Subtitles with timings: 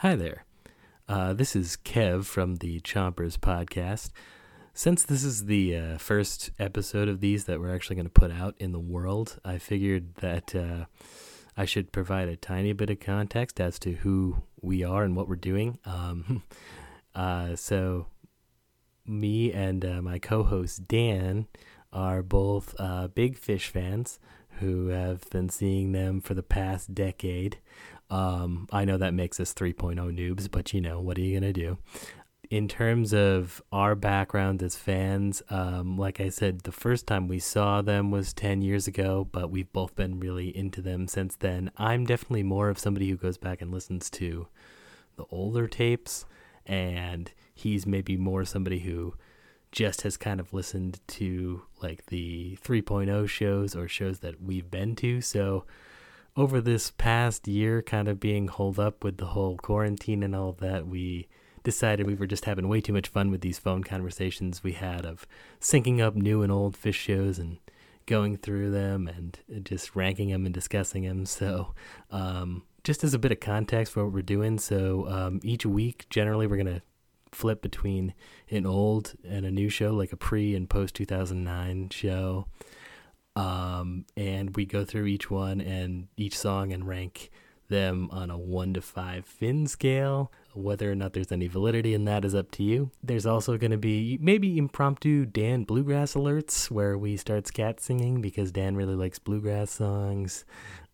[0.00, 0.44] Hi there.
[1.08, 4.10] Uh, this is Kev from the Chompers podcast.
[4.74, 8.30] Since this is the uh, first episode of these that we're actually going to put
[8.30, 10.84] out in the world, I figured that uh,
[11.56, 15.30] I should provide a tiny bit of context as to who we are and what
[15.30, 15.78] we're doing.
[15.86, 16.42] Um,
[17.14, 18.08] uh, so,
[19.06, 21.46] me and uh, my co host Dan
[21.90, 24.18] are both uh, big Phish fans
[24.60, 27.58] who have been seeing them for the past decade.
[28.10, 31.52] Um, I know that makes us 3.0 noobs, but you know, what are you going
[31.52, 31.78] to do?
[32.48, 37.40] In terms of our background as fans, um, like I said, the first time we
[37.40, 41.72] saw them was 10 years ago, but we've both been really into them since then.
[41.76, 44.46] I'm definitely more of somebody who goes back and listens to
[45.16, 46.24] the older tapes,
[46.64, 49.14] and he's maybe more somebody who
[49.72, 54.94] just has kind of listened to like the 3.0 shows or shows that we've been
[54.96, 55.20] to.
[55.20, 55.64] So,
[56.36, 60.52] over this past year, kind of being holed up with the whole quarantine and all
[60.52, 61.28] that, we
[61.64, 65.04] decided we were just having way too much fun with these phone conversations we had
[65.04, 65.26] of
[65.60, 67.58] syncing up new and old Phish shows and
[68.06, 71.26] going through them and just ranking them and discussing them.
[71.26, 71.74] So,
[72.10, 76.06] um, just as a bit of context for what we're doing, so um, each week,
[76.08, 76.82] generally, we're going to
[77.32, 78.14] flip between
[78.48, 82.46] an old and a new show, like a pre and post 2009 show.
[83.36, 87.30] Um, and we go through each one and each song and rank
[87.68, 90.32] them on a one to five fin scale.
[90.54, 92.90] Whether or not there's any validity in that is up to you.
[93.02, 98.22] There's also going to be maybe impromptu Dan bluegrass alerts where we start scat singing
[98.22, 100.44] because Dan really likes bluegrass songs.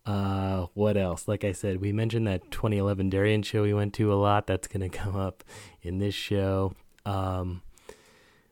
[0.05, 1.29] Uh, what else?
[1.29, 4.47] Like I said, we mentioned that 2011 Darien show we went to a lot.
[4.47, 5.43] That's going to come up
[5.81, 6.73] in this show.
[7.05, 7.61] Um,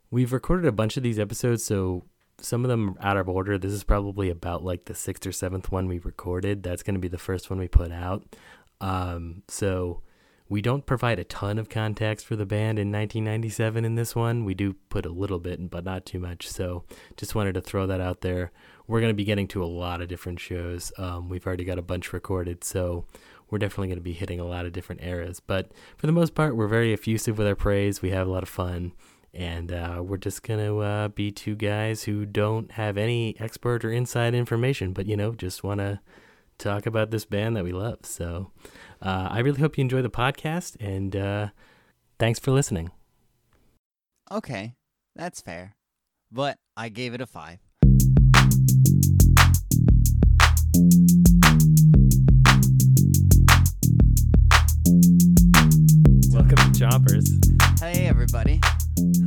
[0.09, 2.05] we've recorded a bunch of these episodes, so
[2.41, 3.57] some of them are out of order.
[3.57, 6.63] This is probably about like the sixth or seventh one we recorded.
[6.63, 8.23] That's going to be the first one we put out.
[8.79, 10.01] Um, so
[10.49, 14.43] we don't provide a ton of context for the band in 1997 in this one.
[14.43, 16.49] We do put a little bit, but not too much.
[16.49, 16.83] So
[17.15, 18.51] just wanted to throw that out there.
[18.85, 20.91] We're going to be getting to a lot of different shows.
[20.97, 23.05] Um, we've already got a bunch recorded, so
[23.49, 25.39] we're definitely going to be hitting a lot of different eras.
[25.39, 28.01] But for the most part, we're very effusive with our praise.
[28.01, 28.91] We have a lot of fun
[29.33, 33.91] and uh, we're just gonna uh, be two guys who don't have any expert or
[33.91, 35.99] inside information, but you know, just want to
[36.57, 37.99] talk about this band that we love.
[38.03, 38.51] So
[39.01, 41.47] uh, I really hope you enjoy the podcast, and uh,
[42.19, 42.91] thanks for listening.
[44.31, 44.75] Okay,
[45.15, 45.75] that's fair,
[46.31, 47.59] but I gave it a five.
[56.31, 57.79] Welcome to Chompers.
[57.79, 58.61] Hey, everybody.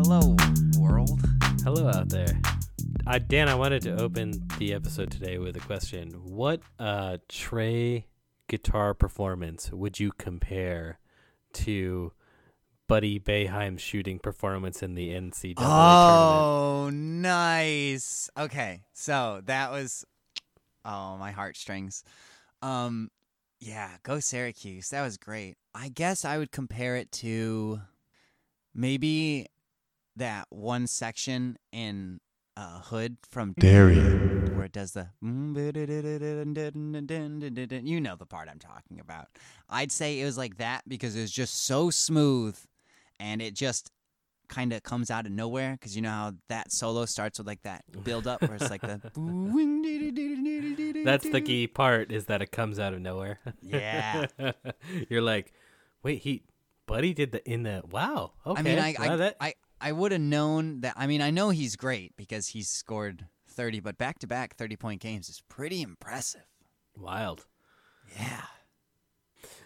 [0.06, 0.36] Hello,
[0.78, 1.18] world.
[1.62, 2.38] Hello out there.
[3.06, 6.10] Uh, Dan, I wanted to open the episode today with a question.
[6.22, 8.04] What uh, Trey
[8.46, 10.98] guitar performance would you compare
[11.54, 12.12] to
[12.86, 15.72] Buddy Boeheim's shooting performance in the NCAA tournament?
[15.72, 18.28] Oh, nice.
[18.38, 20.04] Okay, so that was
[20.84, 22.04] oh my heartstrings.
[22.60, 23.10] Um,
[23.58, 24.90] yeah, go Syracuse.
[24.90, 25.56] That was great.
[25.74, 27.80] I guess I would compare it to
[28.74, 29.46] maybe
[30.16, 32.20] that one section in
[32.56, 34.54] uh, Hood from Darien.
[34.56, 35.08] where it does the
[37.82, 39.26] you know the part I'm talking about.
[39.68, 42.56] I'd say it was like that because it was just so smooth
[43.18, 43.90] and it just
[44.48, 47.62] kind of comes out of nowhere because you know how that solo starts with like
[47.62, 49.00] that build up where it's like the
[51.04, 53.38] That's the key part is that it comes out of nowhere.
[53.62, 54.26] Yeah.
[55.08, 55.52] You're like,
[56.02, 56.42] wait, he
[56.86, 58.32] Buddy did the in the wow.
[58.46, 58.60] Okay.
[58.60, 60.94] I mean, I I, that- I, I would have known that.
[60.96, 64.76] I mean, I know he's great because he's scored 30, but back to back 30
[64.76, 66.46] point games is pretty impressive.
[66.98, 67.44] wild.
[68.18, 68.46] Yeah.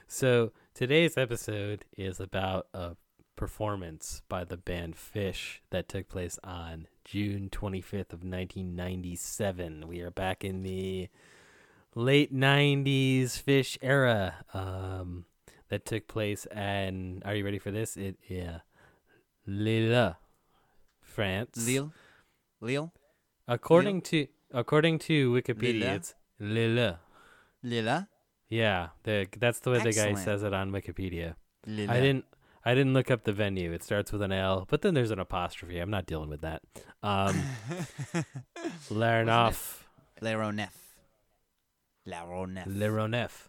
[0.08, 2.96] So today's episode is about a
[3.36, 9.86] performance by the band Phish that took place on June 25th of 1997.
[9.86, 11.10] We are back in the
[11.94, 14.34] late 90s Phish era.
[14.52, 15.26] Um,
[15.68, 17.96] that took place and are you ready for this?
[17.96, 18.60] It yeah.
[19.48, 20.14] Lille,
[21.00, 21.66] France.
[21.66, 21.90] Lille?
[22.60, 22.92] Lille?
[23.46, 25.94] According to according to Wikipedia, Lille?
[25.94, 26.98] it's Lille.
[27.62, 28.06] Lille?
[28.50, 31.36] Yeah, the, that's the way the guy says it on Wikipedia.
[31.66, 31.90] Lille.
[31.90, 32.26] I didn't
[32.62, 33.72] I didn't look up the venue.
[33.72, 35.78] It starts with an L, but then there's an apostrophe.
[35.78, 36.60] I'm not dealing with that.
[37.02, 37.40] Um,
[38.90, 39.84] Lernoff,
[40.20, 40.74] Le Ronef.
[42.04, 42.66] La Ronef.
[42.66, 43.48] Le Ronef,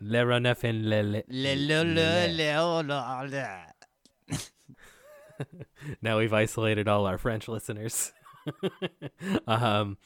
[0.00, 1.02] Le Ronef and Le.
[1.02, 3.74] Le, Le le le le le le.
[6.02, 8.12] now we've isolated all our French listeners.
[9.46, 9.96] um,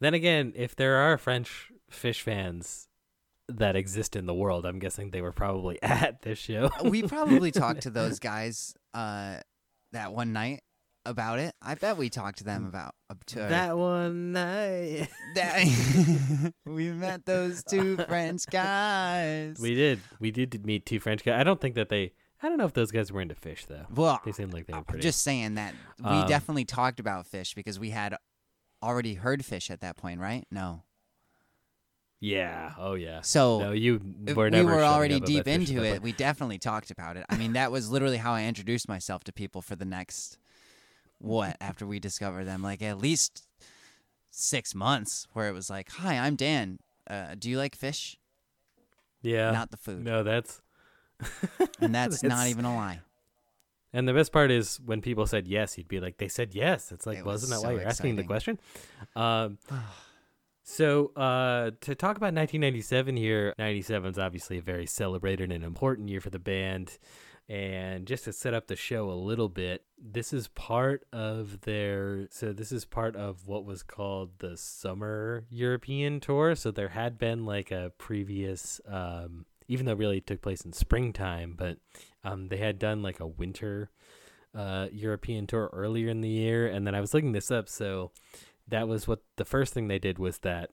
[0.00, 2.88] then again, if there are French Phish fans
[3.48, 4.66] that exist in the world.
[4.66, 6.70] I'm guessing they were probably at this show.
[6.82, 9.38] we probably talked to those guys uh,
[9.92, 10.62] that one night
[11.04, 11.54] about it.
[11.62, 15.08] I bet we talked to them about up to that one night.
[15.36, 19.56] that we met those two French guys.
[19.60, 20.00] We did.
[20.18, 21.40] We did meet two French guys.
[21.40, 22.12] I don't think that they.
[22.42, 23.86] I don't know if those guys were into Phish though.
[23.94, 25.02] well, They seemed like they were I'm pretty.
[25.02, 28.16] just saying that we Um, definitely talked about Phish because we had
[28.82, 30.46] already heard Phish at that point, right?
[30.50, 30.82] No.
[32.20, 32.72] yeah.
[32.78, 33.20] Oh yeah.
[33.22, 34.00] So no, you
[34.34, 36.02] were we were already deep into it.
[36.02, 37.24] We definitely talked about it.
[37.28, 40.38] I mean, that was literally how I introduced myself to people for the next
[41.18, 43.46] what after we discovered them, like at least
[44.30, 46.78] six months, where it was like, "Hi, I'm Dan.
[47.08, 48.16] Uh, do you like Phish?
[49.22, 49.50] Yeah.
[49.50, 50.60] Not the food." no, that's.
[51.80, 53.00] and that's, not even a lie.
[53.92, 56.92] And the best part is when people said yes, you'd be like, "They said yes."
[56.92, 58.58] It's like, It was wasn't that so why you're asking the question?
[59.14, 59.58] Um,
[60.62, 66.08] so uh, to talk about 1997 here, 97 is obviously a very celebrated and important
[66.08, 66.98] year for the band.
[67.48, 72.26] And just to set up the show a little bit, this is part of their.
[72.30, 76.56] So this is part of what was called the Summer European Tour.
[76.56, 80.72] So there had been like a previous, um, even though it really took place in
[80.72, 81.78] springtime, but
[82.24, 83.90] um, they had done like a winter
[84.54, 86.66] uh, European tour earlier in the year.
[86.66, 87.68] And then I was looking this up.
[87.68, 88.12] So
[88.68, 90.70] that was what the first thing they did was that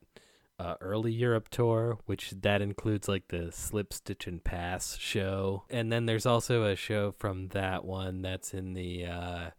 [0.59, 5.91] uh, early Europe tour, which that includes like the Slip Stitch and Pass show, and
[5.91, 9.49] then there's also a show from that one that's in the uh,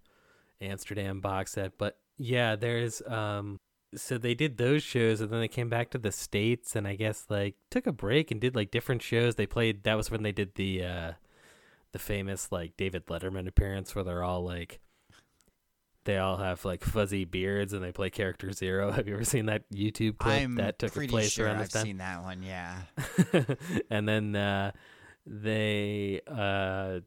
[0.60, 1.76] Amsterdam box set.
[1.78, 3.58] But yeah, there's um,
[3.96, 6.96] so they did those shows, and then they came back to the states, and I
[6.96, 9.34] guess like took a break and did like different shows.
[9.34, 11.12] They played that was when they did the uh,
[11.92, 14.80] the famous like David Letterman appearance where they're all like
[16.04, 18.90] they all have like fuzzy beards and they play character zero.
[18.92, 21.70] Have you ever seen that YouTube clip I'm that took pretty place sure around I've
[21.70, 21.84] time?
[21.84, 22.42] seen that one.
[22.42, 22.82] Yeah.
[23.90, 24.72] and then uh,
[25.26, 27.00] they uh,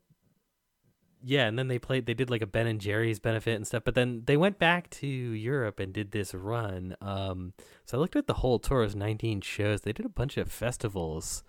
[1.28, 2.06] yeah, and then they played.
[2.06, 3.84] They did like a Ben and Jerry's benefit and stuff.
[3.84, 6.96] But then they went back to Europe and did this run.
[7.02, 7.52] Um,
[7.86, 8.82] so I looked at the whole tour.
[8.82, 9.82] It was 19 shows.
[9.82, 11.44] They did a bunch of festivals.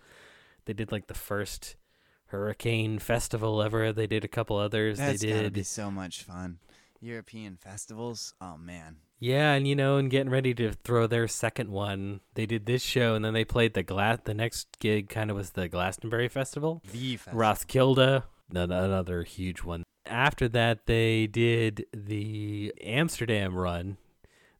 [0.64, 1.76] They did like the first
[2.26, 3.92] Hurricane Festival ever.
[3.92, 4.98] They did a couple others.
[4.98, 6.58] That's they gotta did be so much fun.
[7.00, 8.34] European festivals.
[8.40, 8.96] Oh man.
[9.20, 12.82] Yeah, and you know, and getting ready to throw their second one, they did this
[12.82, 14.18] show, and then they played the glass.
[14.24, 17.38] The next gig kind of was the Glastonbury Festival, The festival.
[17.40, 19.84] Roskilde, another huge one.
[20.06, 23.98] After that, they did the Amsterdam run,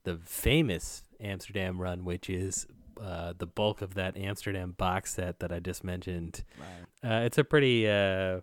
[0.05, 2.67] the famous Amsterdam run, which is
[3.00, 6.44] uh, the bulk of that Amsterdam box set that I just mentioned.
[6.58, 7.20] Right.
[7.20, 8.40] Uh, it's a pretty uh,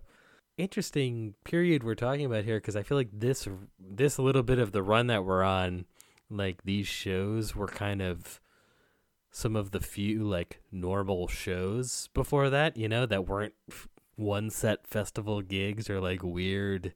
[0.58, 3.48] interesting period we're talking about here because I feel like this
[3.80, 5.86] this little bit of the run that we're on,
[6.30, 8.40] like these shows were kind of
[9.32, 14.50] some of the few like normal shows before that, you know, that weren't f- one
[14.50, 16.94] set festival gigs or like weird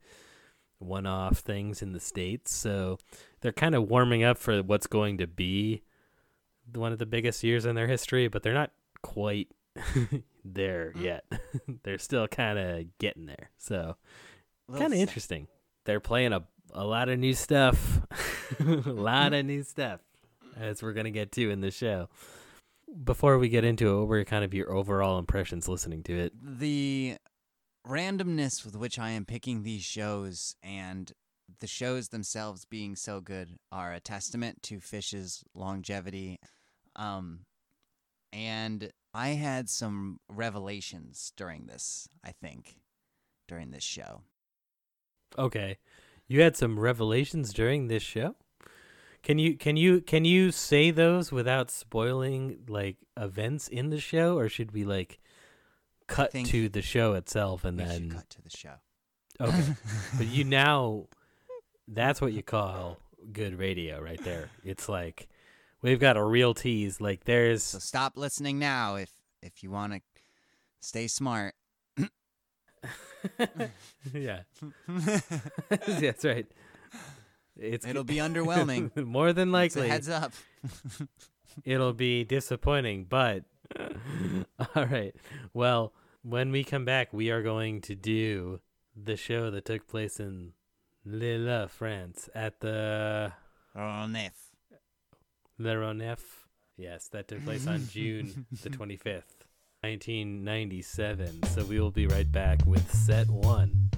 [0.77, 2.53] one off things in the states.
[2.53, 2.97] So
[3.41, 5.81] they're kind of warming up for what's going to be
[6.73, 8.71] one of the biggest years in their history, but they're not
[9.01, 9.49] quite
[10.45, 11.01] there Mm.
[11.03, 11.25] yet.
[11.83, 13.49] they're still kind of getting there.
[13.57, 13.97] So
[14.71, 15.47] kind of interesting.
[15.85, 18.01] They're playing a a lot of new stuff,
[18.59, 20.01] a lot of new stuff,
[20.55, 22.09] as we're gonna get to in the show.
[23.03, 26.33] Before we get into it, what were kind of your overall impressions listening to it?
[26.41, 27.17] The
[27.87, 31.11] randomness with which I am picking these shows and
[31.59, 36.39] the shows themselves being so good are a testament to Phish's longevity.
[36.95, 37.41] Um,
[38.31, 42.77] and I had some revelations during this, I think,
[43.47, 44.21] during this show.
[45.37, 45.77] Okay,
[46.27, 48.35] you had some revelations during this show.
[49.21, 54.37] Can you can you can you say those without spoiling like events in the show,
[54.37, 55.19] or should we like
[56.07, 58.73] cut to the show itself and then should cut to the show.
[59.39, 59.73] okay?
[60.17, 61.07] but you now
[61.87, 62.97] that's what you call
[63.31, 64.49] good radio right there.
[64.63, 65.27] It's like
[65.81, 67.01] we've got a real tease.
[67.01, 69.11] Like there's so stop listening now if
[69.41, 70.01] if you want to
[70.79, 71.55] stay smart.
[74.13, 74.41] yeah,
[75.67, 76.47] that's right.
[77.61, 78.95] It's It'll be underwhelming.
[79.05, 80.33] More than likely, heads up.
[81.65, 83.05] it'll be disappointing.
[83.09, 83.43] But
[84.75, 85.15] all right.
[85.53, 88.59] Well, when we come back, we are going to do
[88.95, 90.53] the show that took place in
[91.05, 93.33] Lille, France, at the
[93.75, 94.33] Oh, Nef.
[95.57, 96.19] Le Ronef.
[96.77, 99.45] Yes, that took place on June the 25th,
[99.81, 101.43] 1997.
[101.43, 103.89] So we will be right back with set one.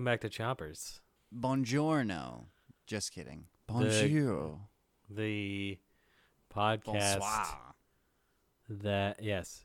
[0.00, 1.00] Back to Chompers.
[1.34, 2.46] Buongiorno.
[2.86, 3.44] Just kidding.
[3.68, 4.58] Bonjour.
[5.08, 5.78] The
[6.54, 7.74] podcast Bonsoir.
[8.68, 9.64] that yes,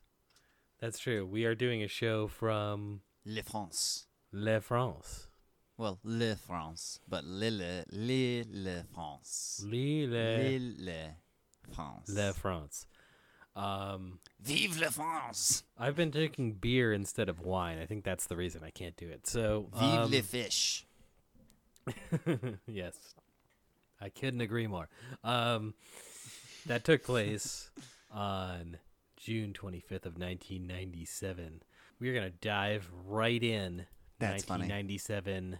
[0.79, 1.25] that's true.
[1.25, 4.07] We are doing a show from Le France.
[4.31, 5.27] Le France.
[5.77, 9.61] Well, Le France, but Le Le Le Le France.
[9.65, 12.09] Le Le Le Le France.
[12.09, 12.85] Le France.
[13.57, 15.63] Um, Vive la France.
[15.77, 17.79] I've been drinking beer instead of wine.
[17.79, 19.25] I think that's the reason I can't do it.
[19.27, 20.83] So, Vive um, le Phish.
[22.67, 22.95] yes,
[23.99, 24.89] I couldn't agree more.
[25.23, 25.73] Um,
[26.67, 27.71] that took place
[28.11, 28.77] on
[29.15, 31.63] June 25th of 1997.
[31.99, 33.85] We're gonna dive right in.
[34.19, 34.63] That's funny.
[34.69, 35.57] 1997.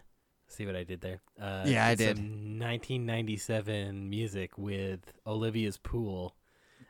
[0.50, 1.20] See what I did there?
[1.42, 2.18] Uh, Yeah, I did.
[2.18, 6.36] 1997 music with Olivia's Pool.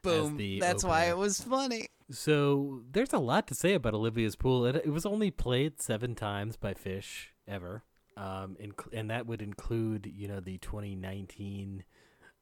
[0.04, 0.60] Boom.
[0.60, 1.88] That's why it was funny.
[2.10, 4.66] So there's a lot to say about Olivia's Pool.
[4.66, 7.84] It, it was only played seven times by Phish ever,
[8.16, 11.84] um, inc- and that would include you know the 2019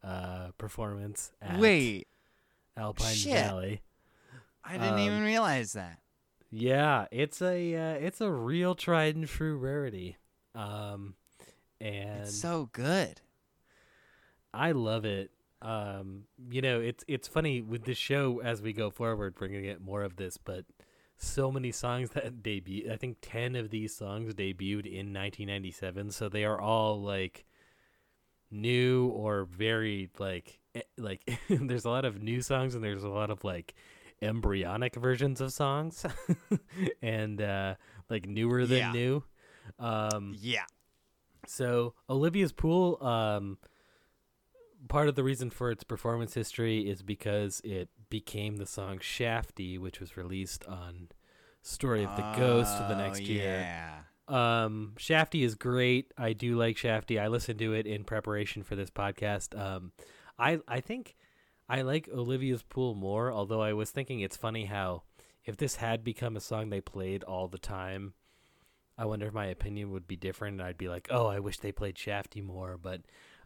[0.03, 2.07] uh, performance at Wait,
[2.77, 3.33] Alpine shit.
[3.33, 3.81] Valley.
[4.63, 5.99] I didn't Um, even realize that.
[6.51, 10.17] Yeah, it's a uh, it's a real tried and true rarity,
[10.53, 11.15] um,
[11.81, 13.19] and It's so good.
[14.53, 15.31] I love it.
[15.61, 19.61] Um, you know, it's it's funny with this show as we go forward, we're gonna
[19.61, 20.65] get more of this, but
[21.17, 22.91] so many songs that debut.
[22.91, 27.45] I think ten of these songs debuted in 1997, so they are all like
[28.51, 31.39] new or very like eh, like.
[31.49, 33.73] there's a lot of new songs and there's a lot of like
[34.21, 36.05] embryonic versions of songs,
[37.01, 37.75] and uh,
[38.09, 38.91] like newer than Yeah.
[38.91, 39.23] new.
[39.79, 40.65] Um, Yeah.
[41.47, 43.57] so Olivia's Pool, um,
[44.87, 49.79] part of the reason for its performance history is because it became the song Shafty,
[49.79, 51.09] which was released on
[51.61, 53.59] Story of the Ghost the Oh, next year.
[53.59, 53.99] Yeah.
[54.27, 56.11] Um, Shafty is great.
[56.17, 57.19] I do like Shafty.
[57.21, 59.59] I listened to it in preparation for this podcast.
[59.59, 59.91] Um,
[60.37, 61.15] I I think
[61.69, 65.03] I like Olivia's Pool more, although I was thinking it's funny how
[65.45, 68.13] if this had become a song they played all the time,
[68.97, 70.59] I wonder if my opinion would be different.
[70.61, 73.01] I'd be like, "Oh, I wish they played Shafty more." But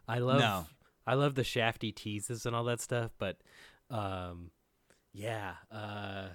[0.08, 0.66] I love No.
[1.10, 3.36] I love the Shafty teases and all that stuff, but
[3.90, 4.50] um
[5.12, 6.28] yeah, uh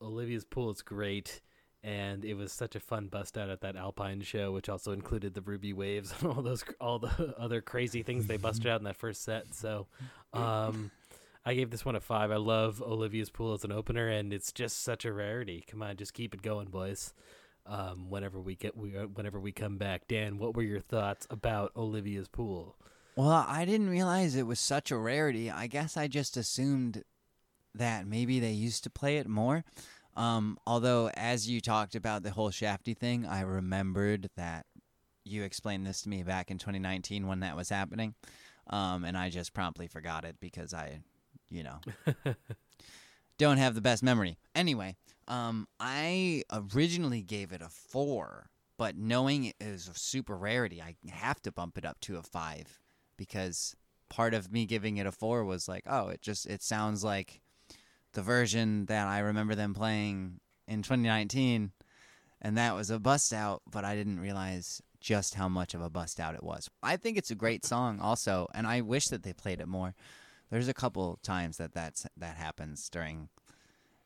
[0.00, 1.40] Olivia's Pool is great
[1.84, 5.34] and it was such a fun bust out at that Alpine show, which also included
[5.34, 8.84] the Ruby Waves and all those all the other crazy things they busted out in
[8.84, 9.54] that first set.
[9.54, 9.86] So,
[10.32, 10.90] um,
[11.44, 12.30] I gave this one a five.
[12.30, 15.64] I love Olivia's Pool as an opener, and it's just such a rarity.
[15.68, 17.12] Come on, just keep it going, boys.
[17.66, 21.26] Um, whenever we get we uh, whenever we come back, Dan, what were your thoughts
[21.30, 22.76] about Olivia's Pool?
[23.14, 25.50] Well, I didn't realize it was such a rarity.
[25.50, 27.04] I guess I just assumed
[27.74, 29.64] that maybe they used to play it more.
[30.16, 34.66] Um, although, as you talked about the whole Shafty thing, I remembered that
[35.24, 38.14] you explained this to me back in 2019 when that was happening.
[38.68, 41.00] Um, and I just promptly forgot it because I,
[41.50, 41.80] you know,
[43.38, 44.38] don't have the best memory.
[44.54, 44.96] Anyway,
[45.28, 50.96] um, I originally gave it a four, but knowing it is a super rarity, I
[51.10, 52.81] have to bump it up to a five
[53.16, 53.74] because
[54.08, 57.40] part of me giving it a four was like, oh, it just it sounds like
[58.12, 61.72] the version that I remember them playing in 2019,
[62.40, 65.90] and that was a bust out, but I didn't realize just how much of a
[65.90, 66.70] bust out it was.
[66.82, 69.94] I think it's a great song, also, and I wish that they played it more.
[70.50, 73.28] There's a couple times that that's that happens during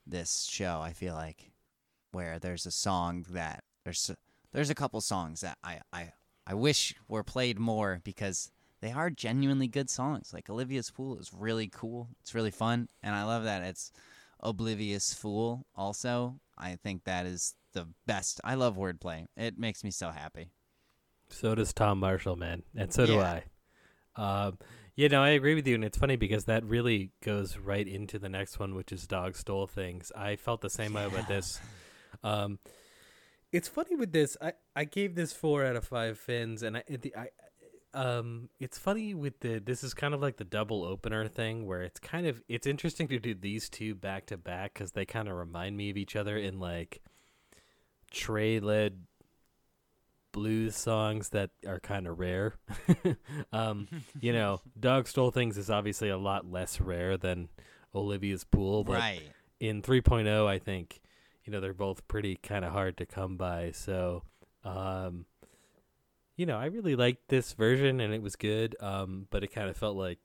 [0.07, 0.81] this show.
[0.81, 1.51] I feel like
[2.13, 4.11] where there's a song that there's
[4.53, 6.13] there's a couple songs that I I
[6.47, 10.33] I wish were played more because they are genuinely good songs.
[10.33, 12.09] Like Olivia's Pool is really cool.
[12.21, 13.93] It's really fun, and I love that it's
[14.41, 15.67] Oblivious Fool.
[15.75, 18.41] Also, I think that is the best.
[18.45, 19.27] I love wordplay.
[19.37, 20.51] It makes me so happy.
[21.29, 23.41] So does Tom Marshall, man, and so do Yeah.
[24.17, 24.47] I.
[24.47, 24.59] Um,
[24.95, 28.19] you know, I agree with you, and it's funny because that really goes right into
[28.19, 30.11] the next one, which is Dog Stole Things.
[30.17, 31.61] I felt the same way about this.
[32.25, 32.59] Um,
[33.53, 34.39] it's funny with this.
[34.41, 37.29] I, I gave this four out of five fins, and I, the, I
[37.97, 39.59] um, it's funny with the.
[39.59, 43.09] This is kind of like the double opener thing, where it's kind of it's interesting
[43.09, 46.15] to do these two back to back because they kind of remind me of each
[46.15, 47.01] other in like
[48.11, 49.07] Trey led
[50.33, 52.57] blues songs that are kind of rare.
[53.53, 53.89] um,
[54.21, 57.49] you know, Dog Stole Things is obviously a lot less rare than
[57.95, 59.23] Olivia's Pool, but right.
[59.59, 61.01] in 3.0, I think,
[61.47, 63.71] you know, they're both pretty kind of hard to come by.
[63.71, 64.25] So,
[64.63, 65.25] um,
[66.37, 69.69] you know, I really liked this version and it was good, um, but it kind
[69.69, 70.19] of felt like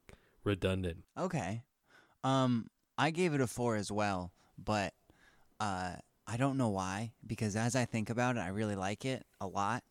[0.44, 1.03] redundant.
[1.18, 1.63] Okay.
[2.24, 4.94] Um, I gave it a four as well, but
[5.60, 5.94] uh,
[6.27, 9.48] I don't know why because as I think about it, I really like it a
[9.48, 9.84] lot.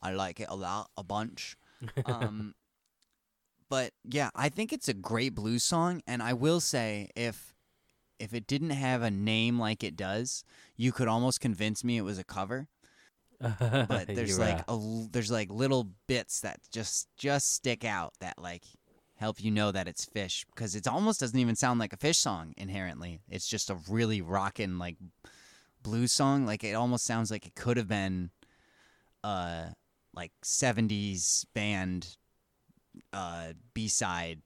[0.00, 1.56] I like it a lot, a bunch.
[2.06, 2.56] Um,
[3.68, 7.54] but yeah, I think it's a great blues song, and I will say if
[8.18, 10.42] if it didn't have a name like it does,
[10.76, 12.66] you could almost convince me it was a cover.
[13.40, 18.38] But there's like uh, a there's like little bits that just just stick out that
[18.38, 18.64] like
[19.16, 22.16] help you know that it's Phish because it almost doesn't even sound like a Phish
[22.16, 23.20] song inherently.
[23.28, 24.96] It's just a really rocking like
[25.82, 26.46] blues song.
[26.46, 28.30] Like it almost sounds like it could have been
[29.24, 29.66] uh
[30.14, 32.16] like 70s band
[33.12, 34.42] uh B-side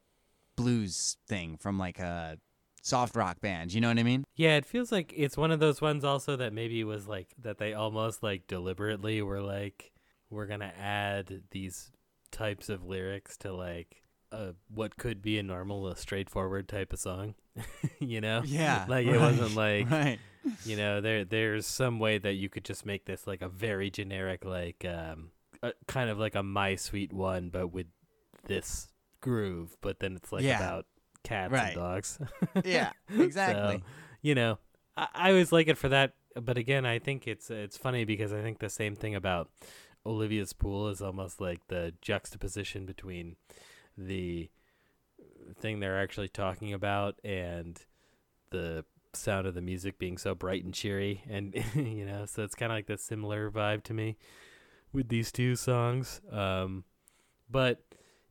[0.57, 2.39] blues thing from like a
[2.83, 3.73] soft rock band.
[3.73, 4.25] You know what I mean?
[4.37, 7.57] Yeah, it feels like it's one of those ones also that maybe was like that
[7.59, 9.93] they almost like deliberately were like
[10.29, 11.91] we're gonna add these
[12.31, 16.99] types of lyrics to like uh what could be a normal, a straightforward type of
[16.99, 17.35] song.
[17.99, 18.43] you know?
[18.45, 18.85] Yeah.
[18.89, 20.19] Like it wasn't like right.
[20.65, 23.91] you know, there there's some way that you could just make this like a very
[23.91, 25.31] generic like um
[25.63, 27.87] a, kind of like a my sweet one but with
[28.47, 28.89] this
[29.21, 30.57] groove, but then it's like Yeah.
[30.57, 30.87] about
[31.25, 31.67] cats Right.
[31.69, 32.19] and dogs.
[32.65, 33.79] Yeah, exactly.
[33.79, 33.83] So,
[34.23, 34.59] you know,
[34.97, 36.15] I, I always like it for that.
[36.41, 39.51] But again, I think it's it's funny because I think the same thing about
[40.07, 43.37] Olivia's pool is almost like the juxtaposition between
[43.97, 44.51] the
[45.61, 47.81] thing they're actually talking about and
[48.51, 52.55] the sound of the music being so bright and cheery and you know so it's
[52.55, 54.17] kind of like the similar vibe to me
[54.93, 56.85] with these two songs um
[57.51, 57.83] but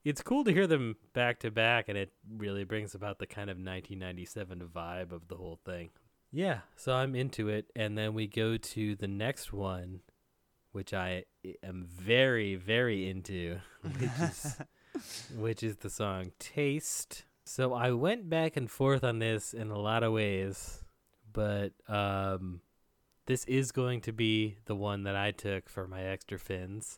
[0.04, 3.50] it's cool to hear them back to back and it really brings about the kind
[3.50, 5.90] of 1997 vibe of the whole thing.
[6.32, 10.00] Yeah so i'm into it and then we go to the next one
[10.72, 11.26] which i
[11.62, 14.58] am very very into which is
[15.38, 17.26] which is the song taste.
[17.44, 20.84] So i went back and forth on this in a lot of ways
[21.34, 22.62] but um
[23.26, 26.98] this is going to be the one that i took for my extra fins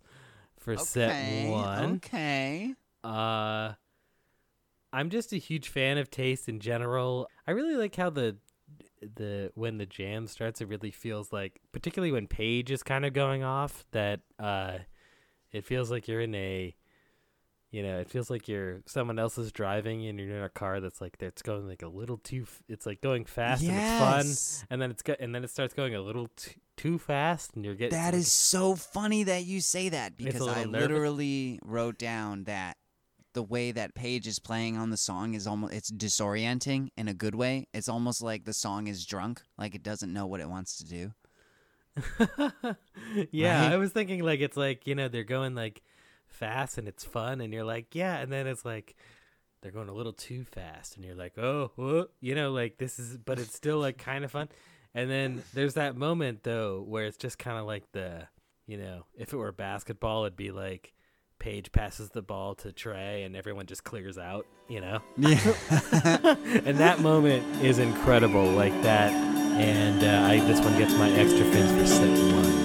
[0.63, 1.95] for set one.
[1.95, 2.73] Okay.
[3.03, 3.73] Uh,
[4.91, 7.27] I'm just a huge fan of taste in general.
[7.47, 8.37] I really like how the
[9.15, 13.13] the when the jam starts, it really feels like, particularly when Page is kind of
[13.13, 14.77] going off, that uh,
[15.51, 16.73] it feels like you're in a,
[17.71, 20.79] you know, it feels like you're someone else is driving and you're in a car
[20.79, 22.43] that's like that's going like a little too.
[22.43, 25.49] f- It's like going fast and it's fun, and then it's go- and then it
[25.49, 29.43] starts going a little t- too fast, and you're getting That is so funny that
[29.45, 30.81] you say that because I little nervous.
[30.89, 32.77] literally wrote down that
[33.33, 37.13] the way that Page is playing on the song is almost it's disorienting in a
[37.13, 37.67] good way.
[37.73, 40.85] It's almost like the song is drunk, like it doesn't know what it wants to
[40.85, 41.13] do.
[43.31, 43.73] yeah, Right?
[43.73, 45.81] I was thinking like it's like you know they're going like
[46.27, 48.95] fast and it's fun, and you're like yeah, and then it's like
[49.61, 52.99] they're going a little too fast, and you're like oh, whoa, you know like this
[52.99, 54.49] is, but it's still like kind of fun,
[54.93, 58.27] and then there's that moment though where it's just kind of like the
[58.65, 60.93] you know if it were basketball, it'd be like
[61.43, 65.01] Page passes the ball to Trey, and everyone just clears out, you know.
[65.17, 65.37] Yeah.
[66.63, 69.11] and that moment is incredible, like that.
[69.11, 72.62] And uh, I this one gets my extra fins for set one.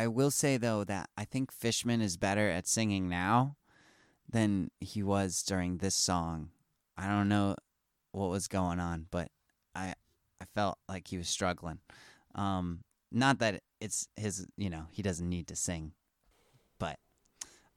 [0.00, 3.56] I will say though that I think Fishman is better at singing now
[4.26, 6.48] than he was during this song.
[6.96, 7.54] I don't know
[8.12, 9.28] what was going on, but
[9.74, 9.92] I
[10.40, 11.80] I felt like he was struggling.
[12.34, 12.80] Um,
[13.12, 15.92] not that it's his, you know, he doesn't need to sing,
[16.78, 16.98] but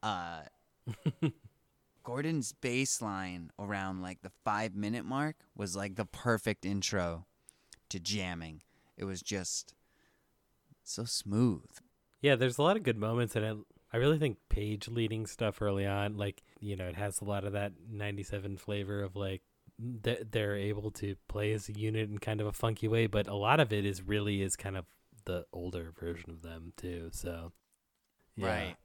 [0.01, 0.43] uh
[2.05, 7.25] Gordon's bass line around like the five minute mark was like the perfect intro
[7.89, 8.61] to jamming.
[8.95, 9.75] It was just
[10.85, 11.65] so smooth.
[12.23, 13.57] Yeah, there's a lot of good moments in it.
[13.93, 17.43] I really think Page leading stuff early on, like you know, it has a lot
[17.43, 19.41] of that '97 flavor of like
[20.03, 23.27] th- they're able to play as a unit in kind of a funky way, but
[23.27, 24.85] a lot of it is really is kind of
[25.25, 27.09] the older version of them too.
[27.11, 27.51] So,
[28.35, 28.47] yeah.
[28.47, 28.75] Right.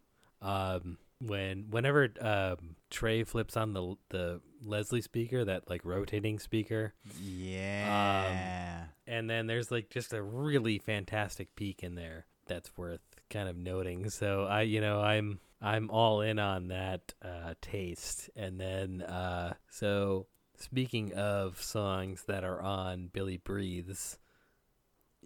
[0.42, 6.92] Um, when whenever um, Trey flips on the the Leslie speaker, that like rotating speaker,
[7.20, 8.84] Yeah.
[9.06, 13.56] and then there's like just a really fantastic peak in there that's worth kind of
[13.56, 14.10] noting.
[14.10, 18.30] So I, you know, I'm I'm all in on that uh, taste.
[18.36, 24.18] And then uh, so speaking of songs that are on Billy Breathes,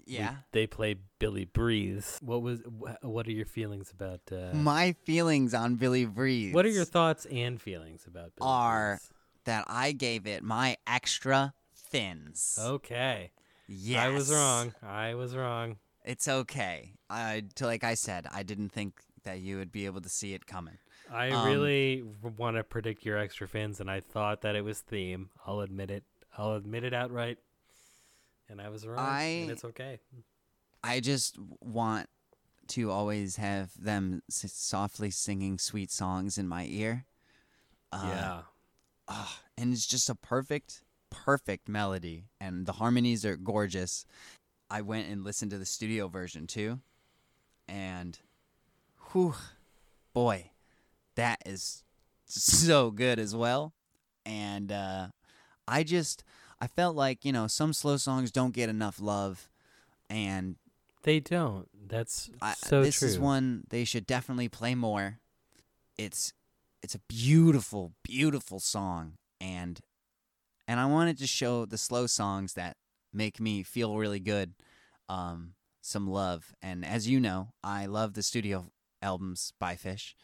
[0.06, 0.36] we- yeah.
[0.52, 2.18] they play Billy Breathes.
[2.22, 4.20] What was wh- what are your feelings about?
[4.30, 6.54] Uh, My feelings on Billy Breathes.
[6.54, 9.10] what are your thoughts and feelings about Billy Are- Breathes?
[9.44, 12.58] that I gave it my extra fins.
[12.60, 13.32] Okay,
[13.68, 14.00] yes.
[14.04, 14.72] I was wrong.
[14.82, 15.76] I was wrong.
[16.04, 16.94] It's okay.
[17.08, 20.34] I to like I said, I didn't think that you would be able to see
[20.34, 20.78] it coming.
[21.10, 24.80] I Um, really want to predict your extra fins, and I thought that it was
[24.80, 25.30] theme.
[25.46, 26.04] I'll admit it.
[26.36, 27.38] I'll admit it outright.
[28.48, 30.00] And I was wrong, and I- it's okay.
[30.82, 32.08] I just want
[32.68, 37.04] to always have them s- softly singing sweet songs in my ear.
[37.92, 38.42] Uh, yeah,
[39.08, 44.04] ah, and it's just a perfect, perfect melody, and the harmonies are gorgeous.
[44.72, 46.80] I went and listened to the studio version too,
[47.68, 48.18] and,
[49.10, 49.34] whew,
[50.14, 50.52] boy,
[51.14, 51.84] that is
[52.24, 53.74] so good as well.
[54.24, 55.08] And uh,
[55.68, 56.24] I just,
[56.58, 59.50] I felt like you know some slow songs don't get enough love,
[60.08, 60.56] and
[61.02, 61.68] they don't.
[61.86, 63.08] That's I, so this true.
[63.08, 65.18] is one they should definitely play more.
[65.98, 66.32] It's
[66.82, 69.80] it's a beautiful, beautiful song, and
[70.66, 72.78] and I wanted to show the slow songs that
[73.12, 74.54] make me feel really good,
[75.08, 76.54] um, some love.
[76.62, 78.70] And as you know, I love the studio
[79.00, 80.14] albums by Phish.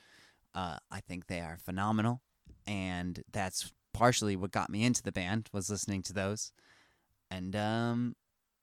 [0.54, 2.22] Uh, I think they are phenomenal,
[2.66, 6.52] and that's partially what got me into the band was listening to those.
[7.30, 8.16] And um,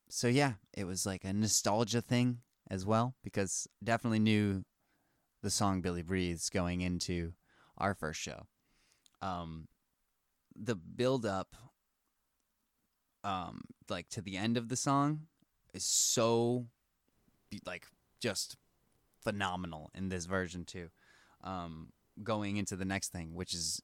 [0.10, 4.64] so yeah, it was like a nostalgia thing as well because definitely knew
[5.44, 7.34] the song Billy Breathes going into
[7.78, 8.48] our first show.
[9.22, 9.68] Um,
[10.56, 11.56] the build up,
[13.26, 15.22] um, like to the end of the song,
[15.74, 16.68] is so,
[17.66, 17.88] like,
[18.22, 18.56] just
[19.22, 20.90] phenomenal in this version too.
[21.44, 21.90] Um,
[22.24, 23.82] going into the next thing, which is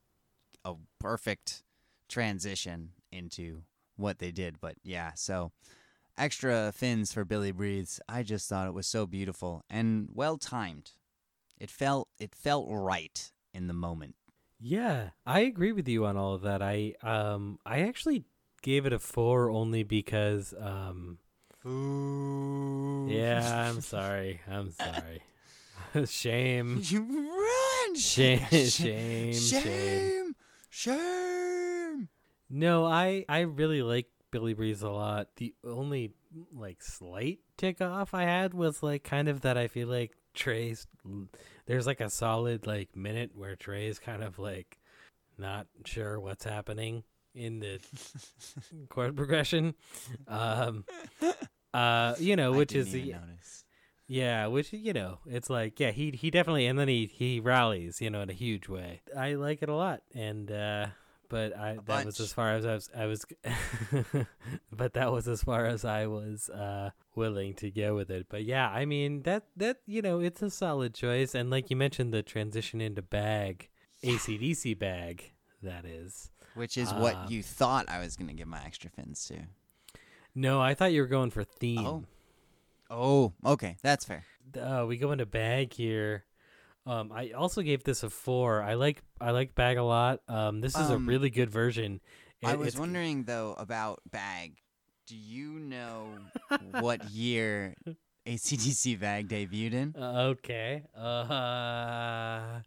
[0.63, 1.63] a perfect
[2.07, 3.63] transition into
[3.97, 4.59] what they did.
[4.61, 5.51] But yeah, so
[6.17, 7.99] extra fins for Billy Breathes.
[8.07, 10.91] I just thought it was so beautiful and well timed.
[11.57, 14.15] It felt it felt right in the moment.
[14.59, 16.61] Yeah, I agree with you on all of that.
[16.61, 18.25] I um I actually
[18.61, 21.17] gave it a four only because um
[21.65, 23.07] Ooh.
[23.09, 25.23] yeah I'm sorry I'm sorry
[26.05, 27.47] shame You run.
[27.95, 29.33] Shame, shame, shame.
[29.33, 30.35] shame,
[30.69, 32.09] shame.
[32.49, 35.27] No, I I really like Billy Breathes a lot.
[35.35, 36.13] The only
[36.55, 40.87] like slight tick off I had was like kind of that I feel like Trey's
[41.65, 44.79] there's like a solid like minute where Trey's kind of like
[45.37, 47.79] not sure what's happening in the
[48.89, 49.75] chord progression.
[50.27, 50.85] Um
[51.73, 53.15] uh you know, which is the
[54.07, 58.01] yeah, which you know, it's like yeah, he he definitely and then he he rallies,
[58.01, 59.01] you know, in a huge way.
[59.17, 60.87] I like it a lot, and uh
[61.29, 63.25] but I that was as far as I was I was,
[64.71, 68.25] but that was as far as I was uh willing to go with it.
[68.29, 71.77] But yeah, I mean that that you know it's a solid choice, and like you
[71.77, 73.69] mentioned, the transition into bag,
[74.03, 75.31] ACDC bag,
[75.63, 76.31] that is.
[76.55, 79.43] Which is Uh, what you thought I was gonna give my extra fins to.
[80.35, 81.85] No, I thought you were going for theme.
[81.85, 82.03] Oh.
[82.89, 84.25] Oh, okay, that's fair.
[84.59, 86.25] uh, we go into bag here.
[86.85, 88.61] Um, I also gave this a four.
[88.61, 90.19] I like I like bag a lot.
[90.27, 92.01] Um, this is a Um, really good version.
[92.43, 94.57] I was wondering though about Bag.
[95.05, 96.17] Do you know
[96.79, 97.75] what year
[98.25, 99.95] ACDC Bag debuted in?
[99.95, 100.83] Uh, okay.
[100.95, 102.61] Uh,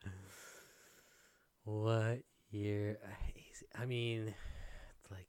[1.65, 2.21] what
[2.51, 2.99] year?
[3.79, 4.35] I mean,
[5.01, 5.27] it's like.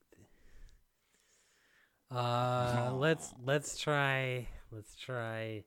[2.12, 5.64] Uh, let's let's try let's try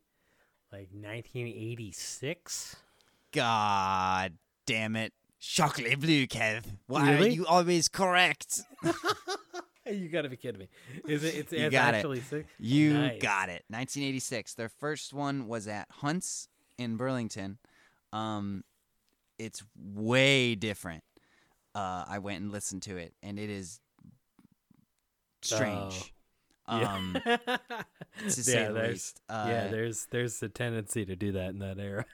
[0.73, 2.77] like 1986.
[3.33, 4.33] God
[4.67, 5.13] damn it.
[5.41, 6.65] Chocolate blue, Kev.
[6.87, 7.29] Why Really?
[7.29, 8.61] are you always correct?
[9.87, 10.69] you gotta be kidding me!
[11.07, 11.35] Is it?
[11.35, 11.99] It's, You it's got it.
[11.99, 12.49] actually six.
[12.59, 13.21] You Nice.
[13.23, 13.65] got it.
[13.69, 14.55] 1986.
[14.55, 17.59] Their first one was at Hunt's in Burlington.
[18.13, 18.65] Um,
[19.39, 21.05] it's way different.
[21.79, 23.79] Uh, I went and listened to it, and it is
[25.43, 26.13] strange.
[26.69, 26.95] Yeah.
[26.95, 29.21] Um, to say yeah, the there's least.
[29.29, 32.05] Uh, yeah, there's there's a tendency to do that in that era.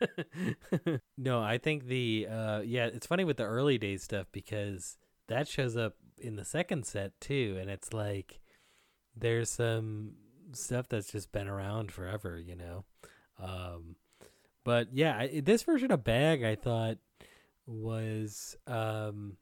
[1.18, 4.98] no, I think the uh yeah, it's funny with the early days stuff because
[5.28, 8.40] that shows up in the second set too, and it's like
[9.16, 10.12] there's some
[10.52, 12.84] stuff that's just been around forever, you know.
[13.42, 13.96] Um,
[14.62, 16.98] but yeah, I, this version of Bag, I thought
[17.66, 19.38] was um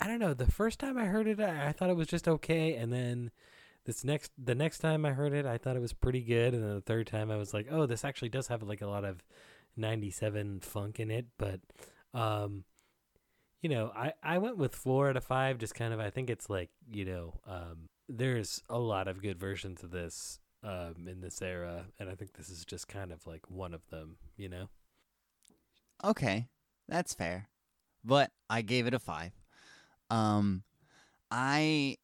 [0.00, 0.32] I don't know.
[0.32, 3.30] The first time I heard it, I, I thought it was just okay, and then
[3.84, 6.64] this next the next time I heard it, I thought it was pretty good, and
[6.64, 9.04] then the third time I was like, oh, this actually does have like a lot
[9.04, 9.22] of
[9.76, 11.60] '97 funk in it, but
[12.14, 12.64] um,
[13.60, 16.00] you know, I I went with four out of five, just kind of.
[16.00, 20.38] I think it's like you know, um, there's a lot of good versions of this
[20.62, 23.86] um in this era, and I think this is just kind of like one of
[23.90, 24.70] them, you know.
[26.02, 26.48] Okay,
[26.88, 27.48] that's fair.
[28.02, 29.32] But I gave it a five.
[30.10, 30.62] Um,
[31.30, 31.96] I,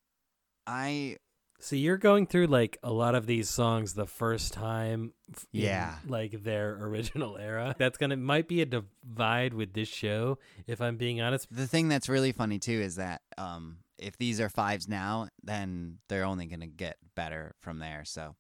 [0.67, 1.17] I,
[1.59, 5.13] So you're going through like a lot of these songs the first time,
[5.53, 5.97] in, Yeah.
[6.07, 7.75] like their original era.
[7.79, 11.49] That's gonna might be a divide with this show, if I'm being honest.
[11.51, 15.99] the thing that's really funny too is that um, if these are fives now, then
[16.09, 18.05] they're only gonna get better from there.
[18.05, 18.37] So,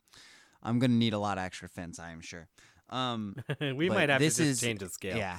[0.62, 2.48] I'm gonna need a lot of extra fins, I am sure.
[2.90, 5.16] Um, we might have to this just is- change the scale.
[5.16, 5.38] yeah.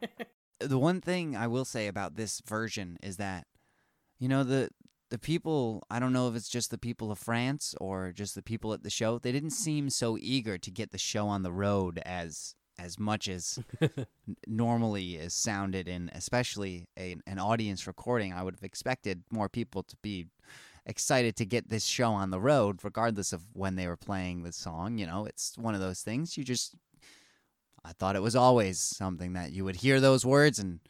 [0.60, 3.46] the one thing I will say about this version is that,
[4.24, 4.70] you know, the
[5.10, 8.42] the people I don't know if it's just the people of France or just the
[8.42, 11.52] people at the show, they didn't seem so eager to get the show on the
[11.52, 13.58] road as as much as
[14.46, 18.32] normally is sounded in especially a, an audience recording.
[18.32, 20.28] I would have expected more people to be
[20.86, 24.52] excited to get this show on the road regardless of when they were playing the
[24.52, 25.26] song, you know.
[25.26, 26.76] It's one of those things you just
[27.84, 30.80] I thought it was always something that you would hear those words and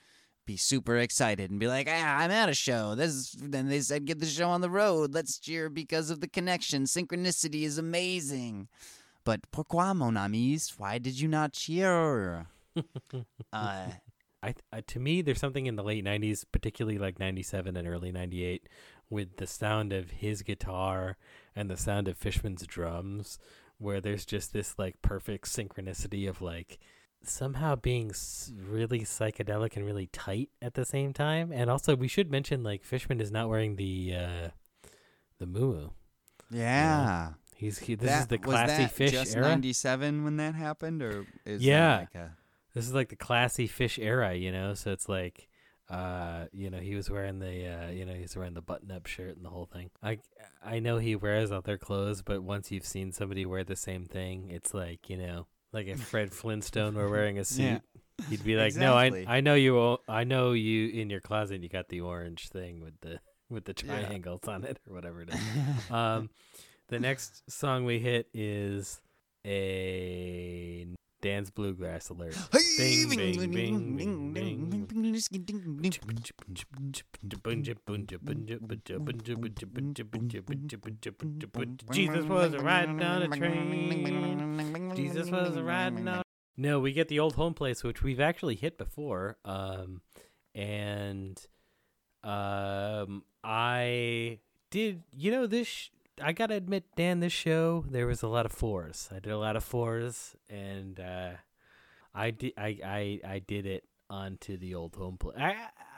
[0.46, 2.94] be super excited and be like, ah, I'm at a show.
[2.94, 5.14] This is, then they said, get the show on the road.
[5.14, 6.84] Let's cheer because of the connection.
[6.84, 8.68] Synchronicity is amazing.
[9.24, 10.74] But pourquoi, mon amis?
[10.76, 12.46] Why did you not cheer?
[13.52, 13.88] uh,
[14.44, 18.12] I, I to me there's something in the late 90s particularly like 97 and early
[18.12, 18.68] 98
[19.08, 21.16] with the sound of his guitar
[21.56, 23.38] and the sound of fishman's drums
[23.78, 26.78] where there's just this like perfect synchronicity of like
[27.28, 28.12] somehow being
[28.68, 32.84] really psychedelic and really tight at the same time and also we should mention like
[32.84, 34.48] fishman is not wearing the uh
[35.38, 35.88] the moo
[36.50, 37.30] yeah.
[37.56, 40.54] he's he, this that, is the was classy that Phish just era 97 when that
[40.54, 41.02] happened?
[41.02, 41.98] Or is Yeah.
[41.98, 42.36] like a.
[42.74, 44.74] this is like the classy Phish era, you know.
[44.74, 45.48] So it's like,
[45.88, 49.36] uh, you know, he was wearing the, uh, you know, he's wearing the button-up shirt
[49.36, 49.90] and the whole thing.
[50.02, 50.18] I,
[50.64, 54.50] I know he wears other clothes, but once you've seen somebody wear the same thing,
[54.50, 57.78] it's like, you know, like if Fred Flintstone were wearing a suit, Yeah.
[58.30, 59.24] he'd be like, Exactly.
[59.24, 62.48] no, I, I know you, I know you in your closet, you got the orange
[62.48, 64.06] thing with the, with the Yeah.
[64.06, 65.40] triangles on it or whatever it is.
[65.90, 66.30] um,
[66.88, 69.00] the next song we hit is
[69.44, 70.86] a
[71.24, 72.36] Dan's Bluegrass Alert.
[72.52, 74.86] Bing, bing, bing, bing, bing.
[81.90, 84.92] Jesus was riding on a train.
[84.94, 86.22] Jesus was riding on.
[86.58, 89.38] No, we get the old home place, which we've actually hit before.
[89.46, 90.02] Um,
[90.54, 91.40] and
[92.22, 95.88] um, I did, you know, this.
[96.22, 99.08] I gotta admit, Dan, this show there was a lot of fours.
[99.10, 101.30] I did a lot of fours, and uh,
[102.14, 105.36] I did, I, I, I did it onto the old home place.
[105.38, 105.56] I,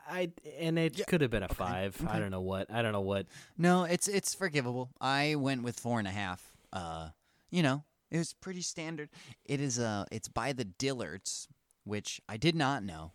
[0.09, 2.03] I, and it Yeah, could have been a okay, five.
[2.09, 2.71] I don't know what.
[2.71, 3.27] I don't know what.
[3.59, 4.91] No, it's it's forgivable.
[5.01, 6.53] I went with four and a half.
[6.73, 7.09] Uh,
[7.51, 9.11] you know, it was pretty standard.
[9.45, 11.49] It is uh it's by the Dillards,
[11.85, 13.13] which I did not know.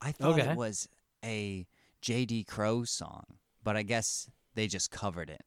[0.00, 0.50] I thought Okay.
[0.52, 0.88] it was
[1.22, 1.66] a
[2.00, 2.44] J.D.
[2.44, 3.24] Crowe song,
[3.62, 5.42] but I guess they just covered it.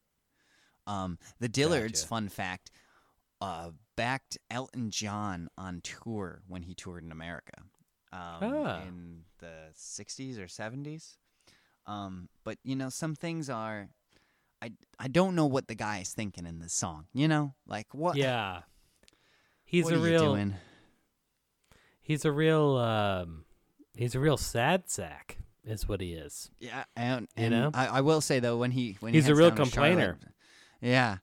[0.87, 2.07] Um, the Dillards, Gotcha.
[2.07, 2.71] fun fact,
[3.41, 7.53] uh, backed Elton John on tour when he toured in America,
[8.11, 8.81] um, Ah.
[8.83, 11.17] in the '60s or '70s.
[11.85, 13.89] Um, but you know, some things are.
[14.61, 17.07] I, I don't know what the guy is thinking in this song.
[17.13, 18.15] You know, like what?
[18.15, 18.61] Yeah,
[19.65, 20.33] he's what a are you real.
[20.35, 20.55] doing?
[22.01, 22.75] He's a real.
[22.77, 23.45] Um,
[23.95, 25.37] he's a real sad sack.
[25.65, 26.49] Is what he is.
[26.59, 27.71] Yeah, and, You know?
[27.73, 30.17] I, I will say though, when he when he He's a real complainer.
[30.83, 31.17] Yeah,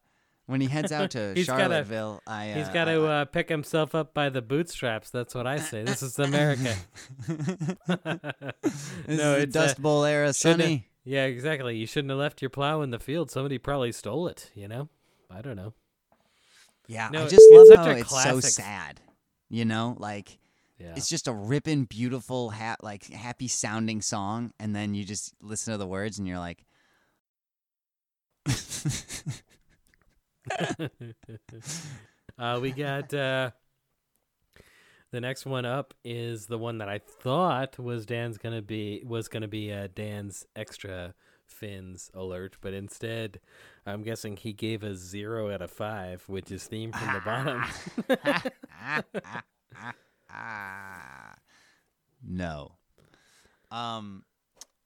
[0.46, 3.48] when he heads out to He's gotta- Charlottesville, I He's uh, got to uh, pick
[3.50, 5.10] himself up by the bootstraps.
[5.10, 5.82] That's what I say.
[5.84, 6.74] This is America.
[7.28, 8.06] this no,
[9.06, 10.88] is the it's uh, Dust Bowl era, shouldn't Sonny.
[11.04, 11.76] yeah, exactly.
[11.76, 13.30] You shouldn't have left your plow in the field.
[13.30, 14.50] Somebody probably stole it.
[14.54, 14.88] You know,
[15.30, 15.74] I don't know.
[16.88, 18.50] Yeah, No, I just it's love such how a it's so classic.
[18.64, 19.00] sad.
[19.48, 20.38] You know, like
[20.78, 25.34] Yeah, it's just a ripping, beautiful, ha- like happy sounding song, and then you just
[25.42, 26.64] listen to the words, and you're like,
[32.38, 33.50] uh, we got uh,
[35.12, 39.28] the next one up is the one that I thought was Dan's gonna be was
[39.28, 41.14] gonna be uh, Dan's extra
[41.46, 43.40] fins alert, but instead,
[43.84, 47.64] I'm guessing he gave a zero out of five, which is theme from the bottom.
[52.24, 52.72] no.
[53.70, 54.24] Um,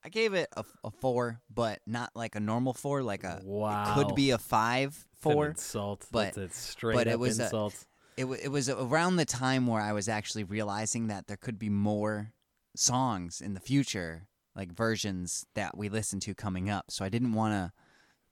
[0.04, 3.02] I gave it a, a four, but not like a normal four.
[3.02, 3.90] Like a wow.
[3.90, 5.48] it could be a five four.
[5.48, 6.06] insult.
[6.12, 7.86] but- That's a straight but up it was a- insult.
[8.16, 11.58] It wa it was around the time where I was actually realizing that there could
[11.58, 12.32] be more
[12.76, 16.90] songs in the future, like versions that we listen to coming up.
[16.90, 17.72] So I didn't want to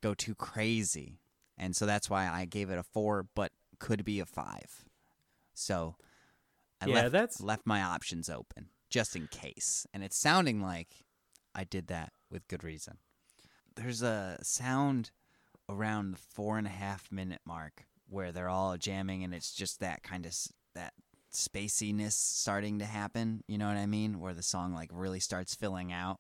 [0.01, 1.19] go too crazy,
[1.59, 4.85] and so that's why I gave it a four, but could be a five.
[5.55, 5.97] So
[6.81, 11.05] I Yeah, left, that's- left my options open just in case, and it's sounding like
[11.55, 12.99] I did that with good reason.
[13.77, 15.11] There's a sound
[15.69, 19.81] around the four and a half minute mark where they're all jamming and it's just
[19.81, 20.37] that kind of
[20.75, 20.93] that
[21.33, 24.21] spaciness starting to happen you know what i mean?
[24.21, 26.19] Where the song like really starts filling out.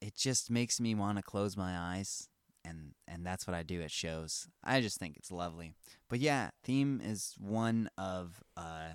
[0.00, 2.28] It just makes me want to close my eyes
[2.64, 4.48] and and that's what i do at shows.
[4.62, 5.72] I just think it's lovely.
[6.10, 8.94] But yeah theme is one of uh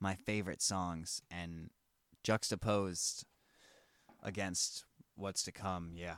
[0.00, 1.70] my favorite songs and
[2.22, 3.24] juxtaposed
[4.22, 4.84] against
[5.16, 6.16] what's to come yeah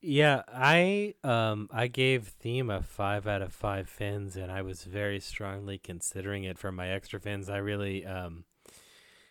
[0.00, 4.82] Yeah, I um I gave theme a five out of five fins, and I was
[4.84, 7.48] very strongly considering it for my extra fins.
[7.48, 8.44] I really um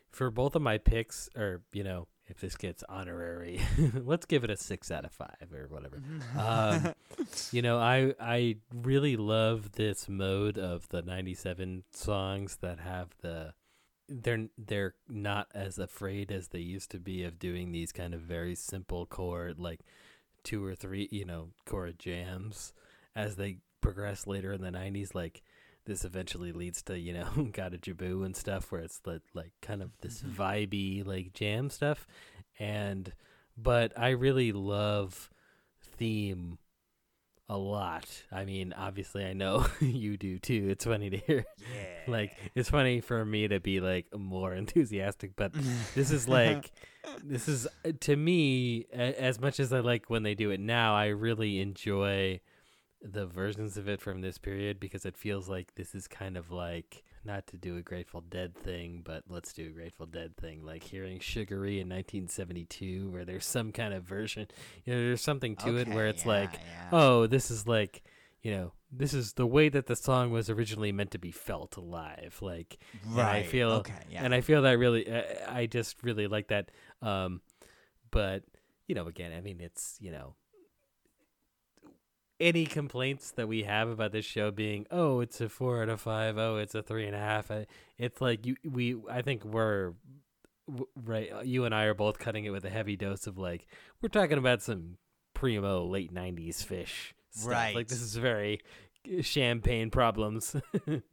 [0.10, 3.60] for both of my picks, or you know, if this gets honorary,
[4.06, 6.02] let's give it a six out of five or whatever.
[6.38, 6.94] Um,
[7.52, 13.54] you know, I I really love this mode of the '97 songs that have the
[14.13, 18.19] they're they're not as afraid as they used to be of doing these kind of
[18.21, 19.80] very simple chord like
[20.43, 22.74] two or three you know chord jams
[23.15, 25.41] as they progress later in the 90s like
[25.86, 29.82] this eventually leads to you know Gotta Jibboo and stuff where it's like, like kind
[29.82, 30.36] of this Mhm.
[30.36, 32.06] vibey like jam stuff
[32.60, 33.13] and
[33.58, 35.30] but i really love
[35.97, 36.58] theme
[37.52, 38.08] a lot.
[38.32, 40.68] I mean obviously i know you do too.
[40.72, 41.46] It's funny to hear.
[41.76, 42.12] Yeah.
[42.12, 45.52] Like it's funny for me to be like more enthusiastic but
[45.96, 46.72] this is like
[47.24, 50.60] this is uh, to me a- as much as i like when they do it
[50.60, 52.40] now i really enjoy
[53.02, 56.52] the versions of it from this period because it feels like this is kind of
[56.52, 60.64] like not to do a grateful dead thing but let's do a grateful dead thing
[60.66, 64.48] like hearing Sugaree in 1972 where there's some kind of version
[64.86, 66.90] you know there's something to it where it's yeah, like yeah.
[66.92, 68.04] oh, this is like,
[68.42, 71.78] you know, this is the way that the song was originally meant to be felt
[71.78, 72.38] alive.
[72.42, 76.28] Like, and I feel- okay yeah and I feel that really, uh, I just really
[76.28, 76.72] like that.
[77.02, 77.42] Um,
[78.12, 78.44] but
[78.88, 80.36] you know, again, I mean, it's you know,
[82.42, 86.02] any complaints that we have about this show being, oh, it's a four out of
[86.02, 87.52] five, oh, it's a three and a half.
[87.98, 89.94] It's like you, we, I think we're
[90.96, 91.32] right.
[91.32, 93.68] uh, You and I are both cutting it with a heavy dose of like,
[94.02, 94.98] we're talking about some
[95.34, 97.52] primo late '90s Phish stuff.
[97.52, 97.76] Right.
[97.76, 98.60] Like this is very
[99.08, 100.56] uh, champagne problems.
[100.88, 101.04] you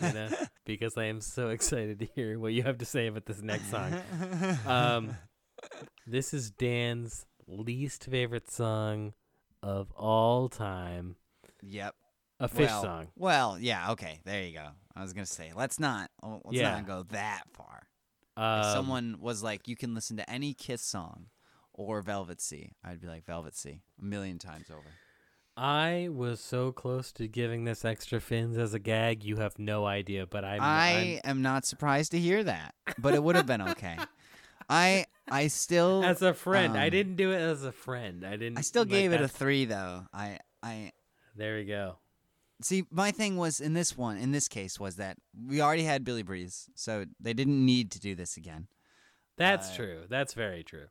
[0.00, 0.28] know,
[0.64, 3.70] because I am so excited to hear what you have to say about this next
[3.70, 4.00] song.
[4.66, 5.16] Um,
[6.06, 9.12] this is Dan's least favorite song
[9.62, 11.16] of all time.
[11.62, 11.94] yep.
[12.40, 13.08] A Phish well, song.
[13.16, 14.18] Well, yeah, okay.
[14.24, 14.66] There you go.
[14.96, 16.72] I was gonna say let's not let's Yeah.
[16.72, 17.86] not go that far.
[18.36, 21.26] Um, if someone was like, you can listen to any Kiss song
[21.72, 24.88] or Velvet Sea, I'd be like Velvet Sea a million times over.
[25.56, 29.22] I was so close to giving this extra fins as a gag.
[29.22, 30.60] You have no idea, but I'm.
[30.62, 33.98] I am not surprised to hear that, but it would have been okay.
[34.72, 38.24] I I still as a friend, I um, didn't do it as a friend.
[38.24, 38.58] I didn't.
[38.58, 40.06] I still like, gave it a three though.
[40.12, 40.92] I I
[41.36, 41.98] There we go.
[42.62, 42.84] see.
[42.90, 46.22] My thing was in this one, in this case, was that we already had Billy
[46.22, 48.68] Breathes, so they didn't need to do this again.
[49.36, 50.04] That's Uh, true.
[50.08, 50.86] That's very true.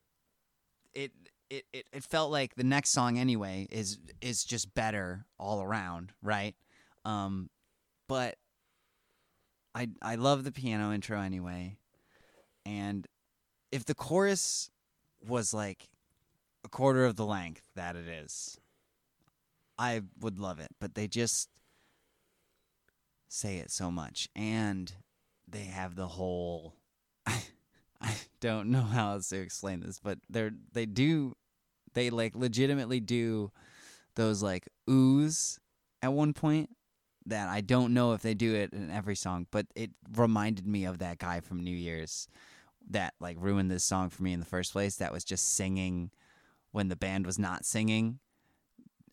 [0.94, 1.12] it
[1.50, 6.14] it, it it felt like the next song anyway is is just better all around,
[6.22, 6.56] right?
[7.06, 7.50] Um
[8.08, 8.36] but
[9.74, 11.78] I I love the piano intro anyway.
[12.66, 13.08] And
[13.72, 14.70] if the chorus
[15.26, 15.90] was like
[16.64, 18.58] a quarter of the length that it is,
[19.78, 21.50] I would love it, but they just
[23.28, 24.30] say it so much.
[24.36, 24.92] And
[25.48, 26.76] they have the whole
[27.28, 31.36] I don't know how else to explain this, but they're they do
[31.94, 33.52] they like legitimately do
[34.16, 35.60] those like oohs
[36.02, 36.70] at one point
[37.26, 40.86] that I don't know if they do it in every song, but it reminded me
[40.86, 42.28] of that guy from New Year's
[42.90, 46.12] that like ruined this song for me in the first place that was just singing
[46.72, 48.20] when the band was not singing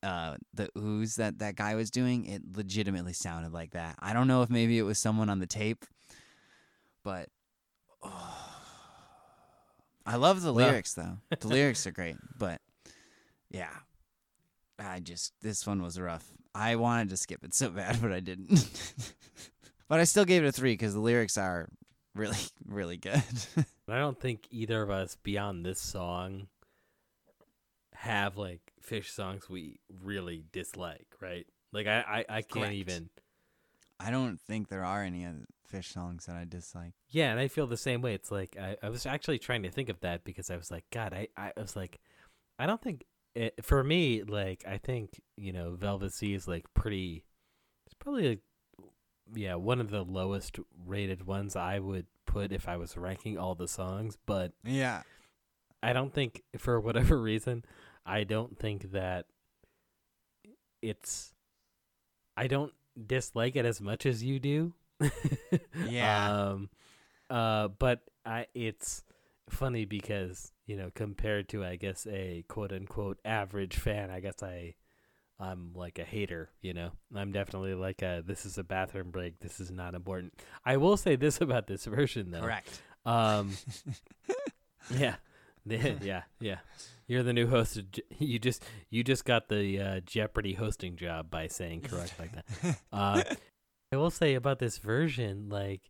[0.02, 4.28] uh the oohs that that guy was doing it legitimately sounded like that i don't
[4.28, 5.84] know if maybe it was someone on the tape
[7.02, 7.28] but
[10.06, 11.18] I love the Well- lyrics though.
[11.38, 12.60] The lyrics are great, but
[13.50, 13.68] yeah,
[14.78, 16.24] I just this one was rough.
[16.54, 18.48] I wanted to skip it so bad, but I didn't.
[19.88, 21.68] but I still gave it a three because the lyrics are
[22.18, 23.22] really, really good.
[23.88, 26.48] I don't think either of us beyond this song
[27.94, 31.46] have like Phish songs we really dislike, right?
[31.72, 32.74] Like I, I, I can't Correct.
[32.74, 33.10] even
[34.00, 36.92] I don't think there are any other Phish songs that I dislike.
[37.10, 38.14] Yeah, and I feel the same way.
[38.14, 40.84] It's like I, I was actually trying to think of that because I was like,
[40.90, 41.98] God, I, I was like,
[42.58, 43.04] I don't think
[43.34, 47.24] it, for me, like, I think you know, Velvet Sea is like pretty.
[47.86, 48.40] It's probably like,
[49.34, 53.54] yeah, one of the lowest rated ones I would put if I was ranking all
[53.54, 54.16] the songs.
[54.26, 55.02] But Yeah.
[55.82, 57.64] I don't think for whatever reason,
[58.04, 59.26] I don't think that
[60.82, 61.32] it's.
[62.36, 62.72] I don't
[63.06, 64.72] dislike it as much as you do.
[65.86, 66.32] Yeah.
[66.50, 66.70] Um,
[67.30, 69.04] uh, but I it's
[69.48, 74.42] funny because you know compared to I guess a quote unquote average fan, I guess
[74.42, 74.74] I
[75.40, 76.50] I'm like a hater.
[76.62, 79.40] You know, I'm definitely like a this is a bathroom break.
[79.40, 80.34] This is not important.
[80.64, 82.40] I will say this about this version though.
[82.40, 82.82] Correct.
[83.04, 83.52] Um,
[84.90, 85.16] yeah,
[85.64, 86.58] yeah, yeah.
[87.06, 87.80] You're the new host.
[88.18, 92.78] You just you just got the uh, Jeopardy hosting job by saying correct like that.
[92.92, 93.22] Uh,
[93.92, 95.82] I will say about this version, like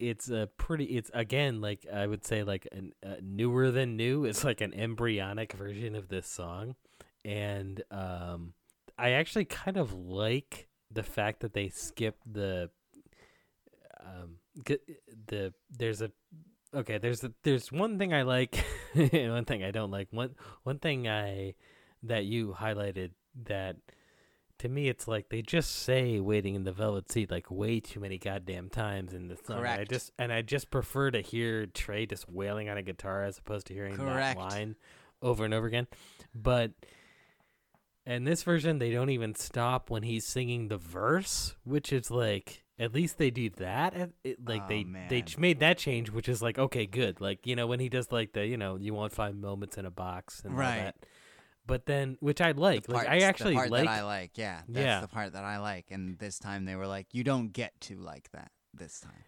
[0.00, 0.84] it's a pretty.
[0.84, 4.24] It's again like I would say like an, uh, newer than new.
[4.24, 6.74] It's like an embryonic version of this song,
[7.24, 8.54] and um,
[8.98, 12.70] I actually kind of like the fact that they skipped the
[14.04, 14.36] um
[15.26, 16.10] the there's a
[16.74, 18.64] okay there's a, there's one thing I like
[18.94, 21.54] and one thing I don't like one one thing I
[22.02, 23.10] that you highlighted
[23.44, 23.76] that
[24.58, 28.00] to me it's like they just say waiting in the velvet seat like way too
[28.00, 31.66] many goddamn times in the song and I just and I just prefer to hear
[31.66, 34.38] Trey just wailing on a guitar as opposed to hearing Correct.
[34.38, 34.76] that line
[35.22, 35.86] over and over again
[36.34, 36.72] but
[38.06, 42.64] in this version they don't even stop when he's singing the verse which is like
[42.78, 43.94] at least they do that
[44.24, 45.24] it, like Oh, they they man.
[45.24, 48.10] ch- made that change which is like okay good like you know when he does
[48.10, 50.76] like the you know you won't find moments in a box and all Right.
[50.84, 50.96] that
[51.64, 54.36] but then which i like The like i actually the part like that I like.
[54.36, 55.00] Yeah, that's Yeah.
[55.00, 55.86] the part that I like.
[55.92, 59.22] And this time they were like, "You don't get to like that this time."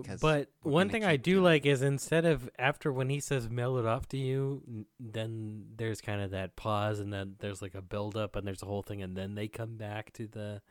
[0.00, 3.78] Because but one thing I do like is instead of after when he says mail
[3.78, 7.74] it off to you, n- then there's kind of that pause and then there's like
[7.74, 10.62] a build up and there's a whole thing and then they come back to the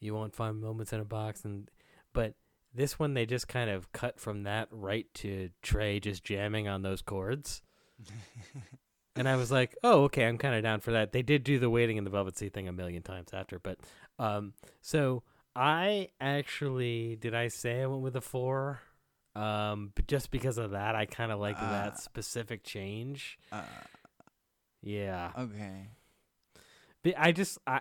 [0.00, 1.70] you won't find moments in a box and
[2.12, 2.34] but
[2.74, 6.82] this one they just kind of cut from that right to Trey just jamming on
[6.82, 7.62] those chords.
[9.16, 11.58] And I was like, "Oh, okay, I'm kind of down for that." They did do
[11.58, 13.78] the waiting in the velvet seat thing a million times after, but
[14.18, 14.52] um,
[14.82, 15.22] so
[15.56, 18.80] I actually did I say I went with a four,
[19.34, 23.38] um, but just because of that, I kind of like Uh, that specific change.
[23.50, 23.62] uh,
[24.82, 25.88] Yeah, okay.
[27.02, 27.80] but I just I.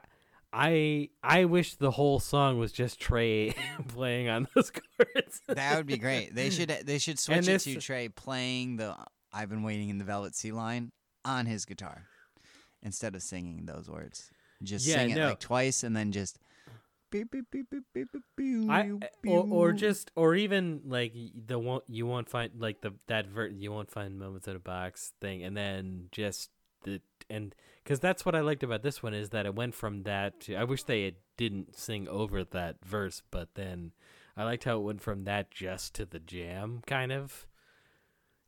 [0.57, 3.53] I I wish the whole song was just Trey
[3.89, 5.41] playing on those chords.
[5.49, 6.33] That would be great.
[6.33, 8.95] They should they should switch And it this- to Trey playing the
[9.33, 10.93] "I've been waiting in the Velvet Sea" line
[11.25, 12.05] on his guitar
[12.81, 14.31] instead of singing those words.
[14.63, 15.29] Just Yeah, sing it no.
[15.29, 16.39] like twice and then just.
[18.69, 21.13] I eh, or, or just or even like
[21.45, 24.59] the won't you won't find like the that vert you won't find moments in a
[24.59, 26.49] box thing and then just
[26.83, 30.03] the and because that's what I liked about this one is that it went from
[30.03, 33.91] that to I wish they had, didn't sing over that verse but then
[34.37, 37.47] I liked how it went from that just to the jam kind of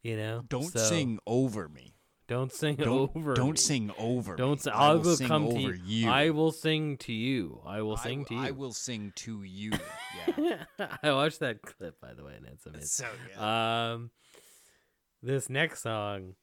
[0.03, 1.96] you know don't So, sing over me.
[2.27, 3.57] Don't sing Don't over don't me.
[3.57, 4.35] sing over.
[4.35, 6.05] don't sing I I will will sing come over to you.
[6.05, 6.09] you.
[6.09, 9.43] I will sing to you I will I sing to you I will sing to
[9.43, 9.71] you.
[10.37, 10.63] Yeah,
[11.03, 13.05] I watched that clip by the way and it's amazing it's so
[13.35, 13.41] good.
[13.41, 14.11] Um,
[15.23, 16.33] this next song,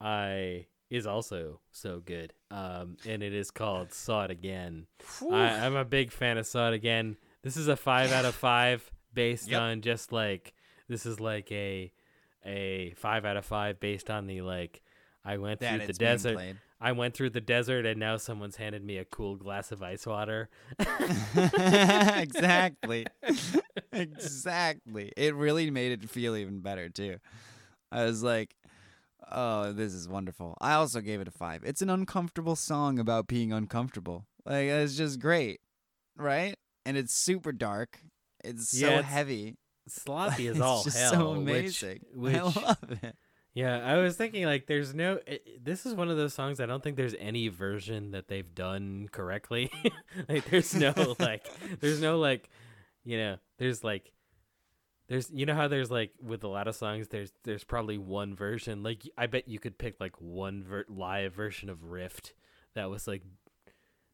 [0.00, 2.32] I is also so good.
[2.50, 4.86] Um, and it is called "Saw It Again."
[5.30, 8.34] I, I'm a big fan of "Saw It Again." This is a five out of
[8.48, 9.60] five based Yep.
[9.60, 10.54] on just like
[10.88, 11.92] this is like a
[12.44, 14.82] a five out of five based on the like
[15.26, 16.38] I went that through the desert.
[16.80, 20.06] I went through the desert and now someone's handed me a cool glass of ice
[20.06, 20.48] water.
[20.78, 23.06] exactly.
[23.92, 25.12] exactly.
[25.16, 27.16] It really made it feel even better too.
[27.90, 28.54] I was like,
[29.30, 31.62] "Oh, this is wonderful." I also gave it a 5.
[31.64, 34.26] It's an uncomfortable song about being uncomfortable.
[34.44, 35.60] Like it's just great,
[36.16, 36.56] right?
[36.84, 38.00] And it's super dark.
[38.44, 39.56] It's so Yeah, it's heavy.
[39.88, 41.12] Sloppy as it's all just hell.
[41.12, 42.00] so which- amazing.
[42.14, 43.16] Which, I love it.
[43.56, 46.66] Yeah, I was thinking like there's no i- this is one of those songs I
[46.66, 49.70] don't think there's any version that they've done correctly.
[50.28, 51.46] like there's no like
[51.80, 52.50] there's no like
[53.04, 54.12] you know, there's like
[55.08, 58.34] there's you know how there's like with a lot of songs there's there's probably one
[58.34, 62.34] version like I bet you could pick like one ver- live version of Rift
[62.74, 63.22] that was like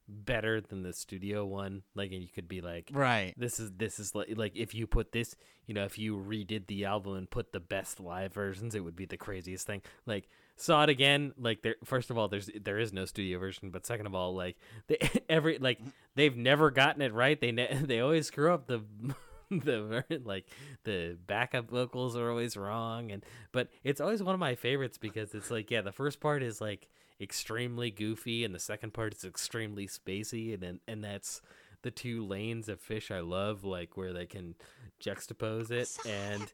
[0.09, 1.83] better than the studio one.
[1.95, 3.35] Like, and you could be like, Right.
[3.37, 5.35] this is this is like like if you put this,
[5.67, 8.97] you know, if you redid the album and put the best live versions, it would
[8.97, 9.83] be the craziest thing.
[10.07, 11.33] Like saw it again.
[11.39, 14.35] Like there, first of all, there's there is no studio version, but second of all,
[14.35, 14.57] like
[14.89, 14.99] they
[15.29, 15.81] every like
[16.15, 17.41] they've never gotten it right.
[17.41, 18.83] They ne- they always screw up the.
[19.51, 20.47] the like
[20.85, 23.23] the backup vocals are always wrong and
[23.53, 26.59] but it's always one of my favorites because it's like yeah the first part is
[26.59, 26.89] like
[27.23, 31.41] extremely goofy and the second part is extremely spacey and then and that's
[31.83, 34.55] the two lanes of Phish I love like where they can
[35.03, 36.51] juxtapose it and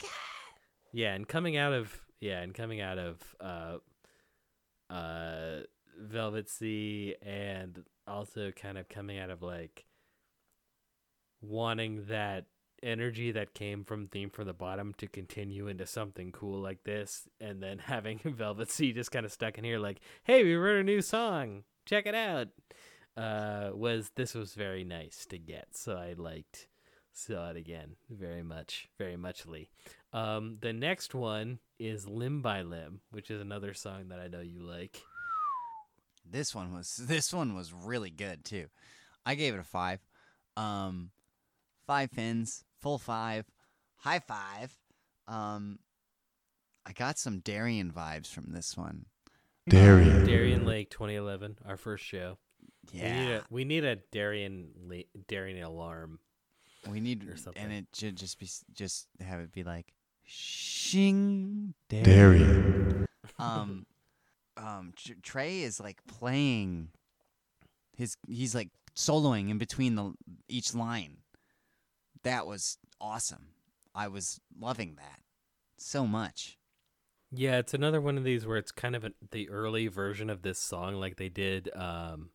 [0.92, 3.78] yeah and coming out of yeah and coming out of uh
[4.92, 5.60] uh
[6.00, 9.84] Velvet Sea and also kind of coming out of like
[11.40, 12.46] wanting that
[12.82, 17.28] energy that came from theme from the bottom to continue into something cool like this
[17.40, 20.80] and then having velvet sea just kind of stuck in here like hey we wrote
[20.80, 21.64] a new song.
[21.84, 22.48] Check it out.
[23.16, 26.68] Uh was this was very nice to get so i liked
[27.12, 27.96] saw it again.
[28.10, 29.70] Very much very muchly
[30.12, 34.40] um the next one is limb by limb which is another song that i know
[34.40, 35.02] you like.
[36.30, 38.66] This one was this one was really good too.
[39.24, 40.00] I gave it a five.
[40.56, 41.10] Um,
[41.86, 43.44] five fins, full five,
[43.96, 44.72] high five.
[45.26, 45.78] Um,
[46.86, 49.06] I got some Darien vibes from this one.
[49.68, 50.24] Darian.
[50.24, 52.38] Darien Lake 2011, our first show.
[52.94, 56.20] We need Yeah, a, we need a Darien La- Darien alarm.
[56.88, 57.62] we need, or something.
[57.62, 59.92] and it should just be just have it be like,
[60.24, 63.06] shing Darien.
[63.38, 63.84] um
[64.56, 66.88] um Trey is like playing
[67.96, 70.12] his he's like soloing in between the
[70.48, 71.18] each line.
[72.28, 73.46] That was awesome.
[73.94, 75.20] I was loving that
[75.78, 76.58] so much.
[77.32, 80.42] Yeah, it's another one of these where it's kind of a, the early version of
[80.42, 81.70] this song, like they did.
[81.74, 82.30] Um,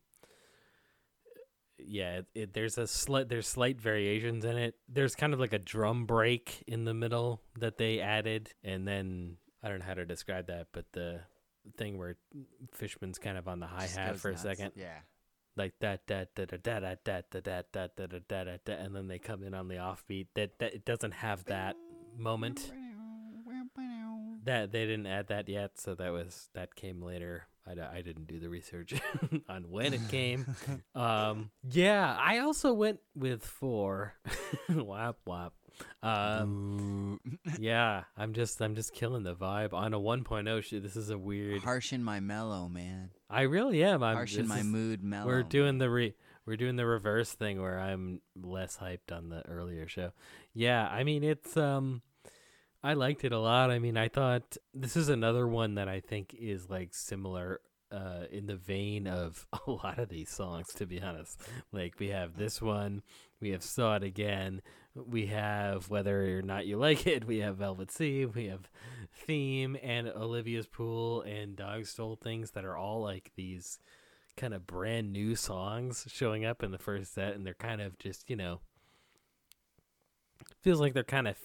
[1.78, 4.74] yeah, it, it, there's a slight there's slight variations in it.
[4.88, 9.36] There's kind of like a drum break in the middle that they added, and then
[9.62, 11.20] I don't know how to describe that, but the
[11.76, 12.16] thing where
[12.72, 14.98] Fishman's kind of on the hi hat for a second, Yeah.
[15.56, 19.08] Like that that that that that that that that that that that that and then
[19.08, 20.26] they come in on the offbeat.
[20.34, 21.76] That that it doesn't have that
[22.16, 22.72] moment.
[24.44, 27.46] That they didn't add that yet, so that was that came later.
[27.66, 28.92] I, I didn't do the research
[29.48, 30.54] on when it came.
[30.94, 34.14] um, yeah, I also went with four.
[34.68, 35.54] whap whap.
[36.02, 37.20] Um,
[37.58, 40.82] yeah, I'm just I'm just killing the vibe on a 1.0 shit.
[40.82, 41.62] This is a weird.
[41.62, 43.10] Harsh in my mellow, man.
[43.34, 44.02] I really am.
[44.02, 45.26] I'm Harsh in my is- mood mellow.
[45.26, 46.14] We're doing the re
[46.46, 50.12] we're doing the reverse thing where I'm less hyped on the earlier show.
[50.52, 52.02] Yeah, I mean it's um
[52.82, 53.70] I liked it a lot.
[53.70, 57.60] I mean, I thought this is another one that I think is like similar
[57.90, 61.40] uh in the vein of a lot of these songs to be honest.
[61.72, 63.02] Like we have this one,
[63.40, 64.62] we have Saw It Again,
[64.94, 68.68] we have Whether or Not You Like It, we have Velvet Sea, we have
[69.14, 73.78] Theme and Olivia's Pool and Dog Stole Things that are all like these
[74.36, 77.96] kind of brand new songs showing up in the first set and they're kind of
[77.98, 78.60] just you know
[80.60, 81.36] feels like they're kind of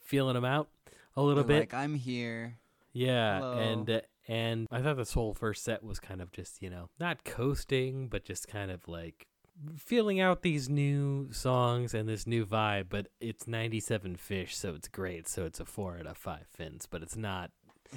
[0.00, 0.68] feeling them out
[1.16, 2.58] a little They're bit Like I'm here.
[2.92, 3.58] yeah hello.
[3.58, 6.88] and uh, and i thought this whole first set was kind of just you know
[7.00, 9.26] not coasting but just kind of like
[9.76, 14.88] feeling out these new songs and this new vibe but it's 97 Phish so it's
[14.88, 15.28] great.
[15.28, 17.50] So it's a four out of five fins but it's not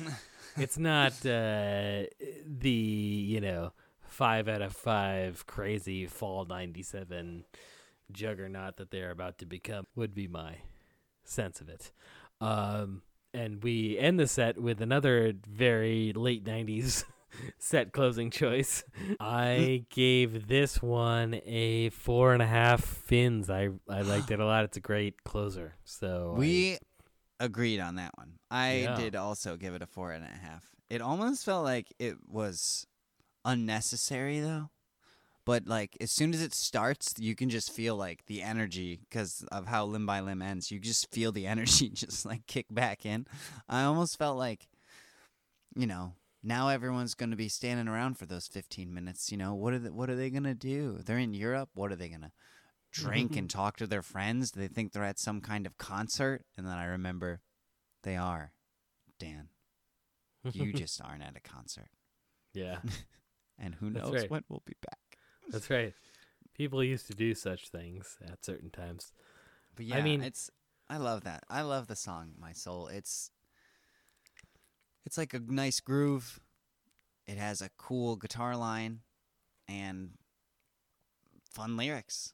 [0.57, 2.03] it's not uh
[2.45, 7.45] the you know five out of five crazy fall 97
[8.11, 10.55] juggernaut that they're about to become would be my
[11.23, 11.91] sense of it.
[12.41, 13.01] Um
[13.33, 17.03] and we end the set with another very late 90s
[17.57, 18.83] set closing choice
[19.19, 24.45] i gave this one a four and a half fins i i liked it a
[24.45, 26.77] lot it's a great closer so I- We
[27.41, 28.33] agreed on that one.
[28.51, 28.95] I Yeah.
[28.97, 30.65] did also give it a four and a half.
[30.89, 32.85] It almost felt like it was
[33.45, 34.69] unnecessary though.
[35.45, 39.45] But like as soon as it starts, you can just feel like the energy because
[39.51, 40.69] of how limb by limb ends.
[40.69, 43.25] You just feel the energy just like kick back in.
[43.69, 44.67] I almost felt like,
[45.75, 49.31] you know, now everyone's going to be standing around for those 15 minutes.
[49.31, 50.99] You know, what are they, what are they going to do?
[51.05, 51.69] They're in Europe.
[51.73, 52.31] What are they going to
[52.91, 54.51] drink and talk to their friends?
[54.51, 56.45] Do they think they're at some kind of concert?
[56.57, 57.41] And then I remember
[58.03, 58.53] they are.
[59.19, 59.49] Dan,
[60.53, 61.89] you just aren't at a concert.
[62.53, 62.77] yeah
[63.61, 64.31] And who knows right.
[64.31, 65.19] when we'll be back.
[65.49, 65.93] That's right.
[66.55, 69.11] People used to do such things at certain times.
[69.75, 70.49] But yeah I mean- it's
[70.89, 71.43] I love that.
[71.49, 72.87] I love the song My Soul.
[72.87, 73.29] It's
[75.05, 76.39] it's like a nice groove.
[77.27, 79.01] It has a cool guitar line
[79.67, 80.11] and
[81.51, 82.33] fun lyrics.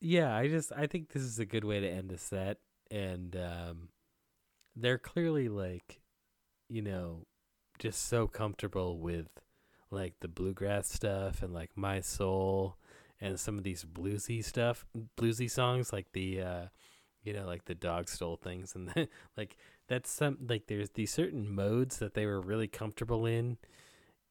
[0.00, 2.58] Yeah, I just I think this is a good way to end a set,
[2.90, 3.88] and um,
[4.76, 6.00] they're clearly like,
[6.68, 7.26] you know,
[7.78, 9.28] just so comfortable with
[9.90, 12.76] like the bluegrass stuff and like my soul
[13.20, 14.84] and some of these bluesy stuff,
[15.16, 16.66] bluesy songs like the, uh,
[17.22, 19.56] you know, like the dog stole things and the, like
[19.88, 23.58] that's some like there's these certain modes that they were really comfortable in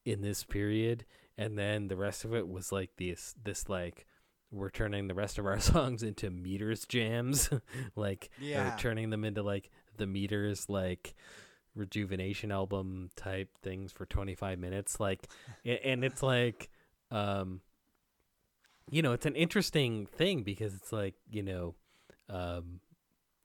[0.05, 1.05] in this period,
[1.37, 4.05] and then the rest of it was like this this like
[4.51, 7.49] we're turning the rest of our songs into meters jams
[7.95, 8.71] like Yeah.
[8.77, 11.15] turning them into like the meters like
[11.75, 15.27] rejuvenation album type things for 25 minutes like
[15.65, 16.69] and it's like
[17.09, 17.61] um
[18.91, 21.73] you know it's an interesting thing because it's like you know
[22.29, 22.79] um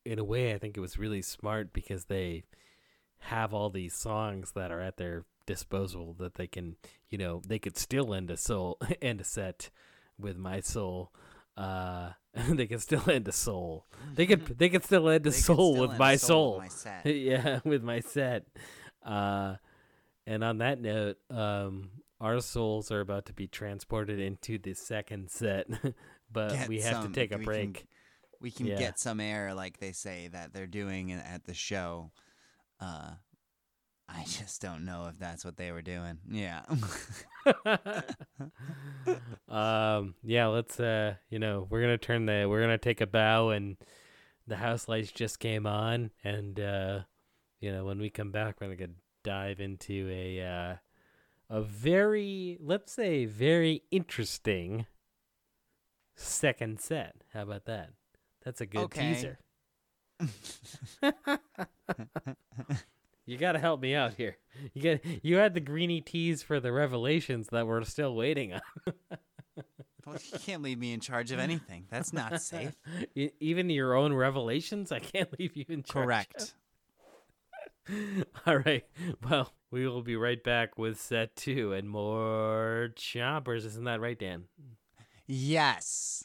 [0.08, 2.42] in a way i think it was really smart because they
[3.20, 6.76] have all these songs that are at their disposal that they can
[7.10, 9.70] you know they could still end a soul end a set
[10.18, 11.12] with my soul
[11.56, 12.10] uh
[12.50, 13.84] they can still end a soul.
[14.14, 16.68] They could they could still end a soul with end my a soul, with my
[16.68, 17.06] set.
[17.06, 18.46] yeah with my set.
[19.04, 19.56] Uh
[20.26, 21.90] and on that note um
[22.20, 25.66] our souls are about to be transported into the second set
[26.32, 27.86] but Get we have some- to take a we can- break
[28.40, 28.76] we can Yeah.
[28.78, 32.12] get some air like they say that they're doing at the show.
[32.80, 33.12] Uh,
[34.08, 36.18] I just don't know if that's what they were doing.
[36.30, 36.62] Yeah.
[39.48, 43.50] um yeah let's uh you know we're gonna turn the we're gonna take a bow
[43.50, 43.76] and
[44.46, 47.00] the house lights just came on and uh
[47.60, 48.92] you know when we come back we're gonna
[49.24, 50.76] dive into a uh
[51.50, 54.84] a very let's say very interesting
[56.16, 57.90] second set how about that
[58.48, 59.14] that's a good Okay.
[59.14, 59.38] teaser
[63.26, 64.38] you gotta help me out here
[64.72, 68.60] you get you had the greeny teas for the revelations that we're still waiting on
[70.06, 71.84] well, you can't leave me in charge of anything.
[71.90, 72.74] That's not safe.
[73.14, 76.06] Even your own revelations, I can't leave you in charge.
[76.06, 76.54] Correct.
[78.46, 78.84] All right.
[79.28, 83.66] Well, we will be right back with set two and more choppers.
[83.66, 84.44] Isn't that right, Dan?
[85.26, 86.24] Yes.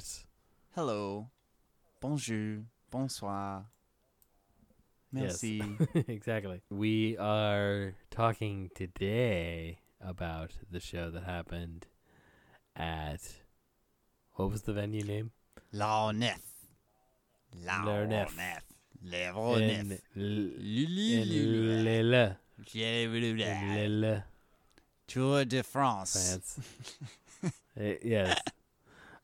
[0.00, 0.24] To
[0.74, 1.28] Hello.
[2.00, 2.64] Bonjour.
[2.90, 3.66] Bonsoir.
[5.12, 5.42] Yes.
[6.08, 6.62] Exactly.
[6.70, 11.86] We are talking today about the show that happened
[12.74, 13.20] at
[14.34, 15.30] what was the venue name?
[15.72, 16.40] La Nef.
[17.64, 18.36] La La Nef.
[19.56, 20.00] In Nef.
[20.14, 22.36] Lille.
[25.06, 26.12] Tour de France.
[26.12, 26.58] France.
[27.78, 28.40] Eh, yes.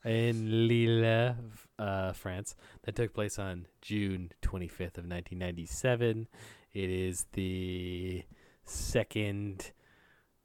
[0.05, 1.37] In Lille,
[1.79, 2.57] uh, France.
[2.83, 6.27] That took place on June 25th of 1997.
[6.73, 8.25] It is the
[8.65, 9.73] second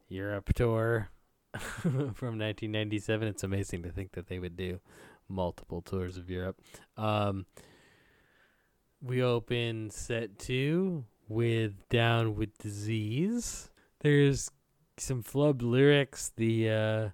[0.09, 1.09] Europe tour
[1.53, 3.27] from 1997.
[3.27, 4.79] It's amazing to think that they would do
[5.29, 6.59] multiple tours of Europe.
[6.95, 7.45] Um,
[9.01, 13.69] we open set two with Down with Disease.
[13.99, 14.51] There's
[14.97, 16.31] some flubbed lyrics.
[16.35, 17.09] The uh,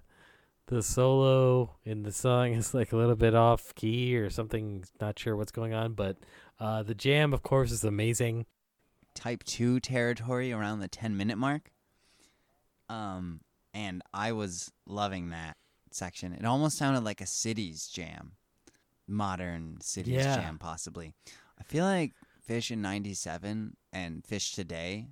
[0.66, 4.84] the solo in the song is like a little bit off key or something.
[5.00, 6.16] Not sure what's going on, but
[6.58, 8.46] uh, the jam, of course, is amazing.
[9.14, 11.70] Type 2 territory around the 10 minute mark.
[12.88, 13.40] Um,
[13.72, 15.56] and I was loving that
[15.90, 16.32] section.
[16.32, 18.32] It almost sounded like a cities jam.
[19.06, 20.36] Modern cities Yeah.
[20.36, 21.14] jam, possibly.
[21.58, 22.12] I feel like
[22.48, 25.08] Phish in 97 and Phish today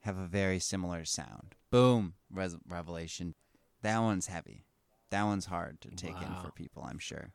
[0.00, 1.54] have a very similar sound.
[1.70, 3.34] Boom, res- revelation.
[3.82, 4.64] That one's heavy.
[5.10, 7.32] That one's hard to take in for people, I'm sure.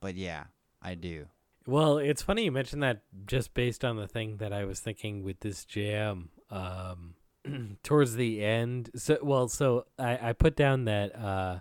[0.00, 0.44] But yeah,
[0.82, 1.26] I do.
[1.66, 5.22] Well, it's funny you mentioned that just based on the thing that I was thinking
[5.22, 6.30] with this jam.
[6.50, 7.14] Um,
[7.82, 11.60] towards the end, so well, so I, I put down that uh,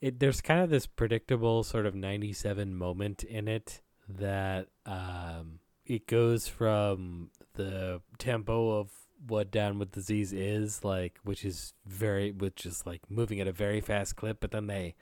[0.00, 6.06] it there's kind of this predictable sort of '97 moment in it that um, it
[6.06, 8.90] goes from the tempo of
[9.26, 13.52] what Down with Disease is like, which is very, which is like moving at a
[13.52, 14.94] very fast clip, but then they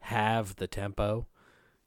[0.00, 1.26] have the tempo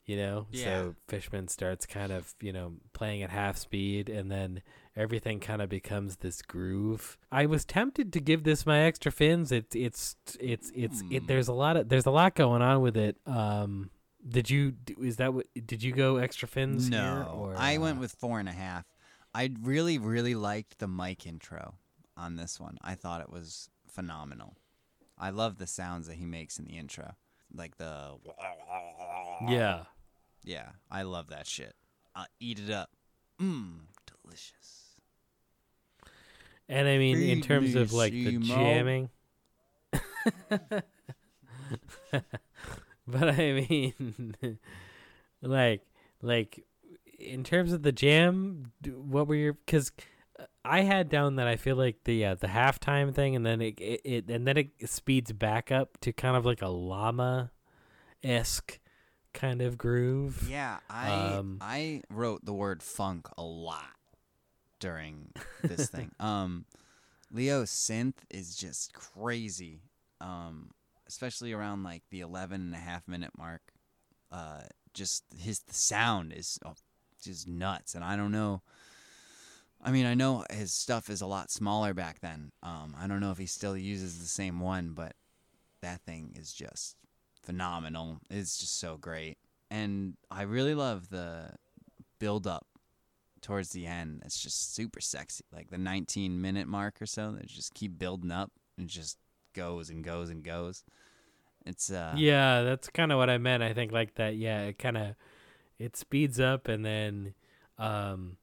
[0.09, 0.47] you know.
[0.51, 0.63] Yeah.
[0.63, 4.63] So Fishman starts kind of you know playing at half speed, and then
[4.95, 7.19] everything kind of becomes this groove.
[7.31, 9.51] I was tempted to give this my extra fins.
[9.51, 11.19] It's it's it's it's it.
[11.19, 11.27] Hmm.
[11.27, 13.17] There's a lot of there's a lot going on with it.
[13.27, 13.91] Um,
[14.27, 16.87] did you is that what did you go extra fins?
[16.87, 18.85] here, No, or, I uh, went with four and a half.
[19.33, 21.75] I really, really liked the Mike intro
[22.17, 22.77] on this one.
[22.81, 24.55] I thought it was phenomenal.
[25.17, 27.15] I love the sounds that he makes in the intro,
[27.53, 28.15] like the
[29.47, 29.83] yeah.
[30.43, 30.69] yeah.
[30.89, 31.75] I love that shit.
[32.15, 32.89] Uh, eat it up.
[33.39, 34.95] Mmm, delicious.
[36.67, 39.09] And I mean, in terms of like the jamming,
[39.91, 40.83] but
[43.29, 44.35] I mean,
[45.41, 45.81] like,
[46.21, 46.63] like
[47.19, 49.53] in terms of the jam, what were your?
[49.53, 49.91] Because
[50.63, 53.79] I had down that I feel like the uh, the halftime thing, and then it,
[53.79, 57.51] it, it and then it speeds back up to kind of like a llama
[58.23, 58.79] esque
[59.33, 60.47] kind of groove.
[60.49, 63.95] Yeah, I Um, I wrote the word funk a lot
[64.79, 65.31] during
[65.63, 66.11] this thing.
[66.19, 66.65] Um,
[67.31, 69.81] Leo's synth is just crazy.
[70.21, 70.71] Um,
[71.09, 73.61] especially around like the 11 and a half minute mark.
[74.31, 74.61] Uh,
[74.93, 76.73] just his the sound is uh,
[77.23, 78.61] just nuts, and I don't know.
[79.81, 82.51] I mean, I know his stuff is a lot smaller back then.
[82.61, 85.13] Um, I don't know if he still uses the same one, but
[85.81, 86.97] that thing is just
[87.41, 88.19] phenomenal.
[88.29, 89.37] It's just so great.
[89.71, 91.51] And I really love the
[92.19, 92.67] build up
[93.41, 94.21] towards the end.
[94.25, 95.45] It's just super sexy.
[95.53, 99.17] Like the 19 minute mark or so, they just keep building up and just
[99.53, 100.83] goes and goes and goes.
[101.65, 103.63] It's uh yeah, that's kind of what I meant.
[103.63, 104.35] I think like that.
[104.35, 105.15] Yeah, it kind of
[105.79, 107.33] it speeds up and then
[107.77, 108.37] um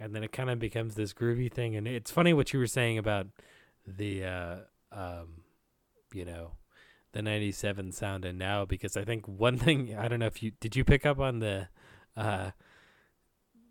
[0.00, 1.76] and then it kind of becomes this groovy thing.
[1.76, 3.28] And it's funny what you were saying about
[3.86, 4.56] the uh
[4.92, 5.42] um
[6.12, 6.52] you know
[7.12, 10.52] the 97 sound and now because I think one thing I don't know if you
[10.60, 11.68] did you pick up on the
[12.16, 12.50] uh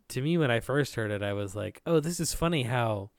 [0.09, 3.09] to me when I first heard it I was like, "Oh, this is funny how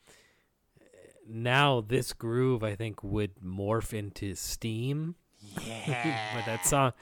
[1.27, 5.17] now this groove I think would morph into steam."
[5.67, 6.35] yeah.
[6.35, 6.93] but that song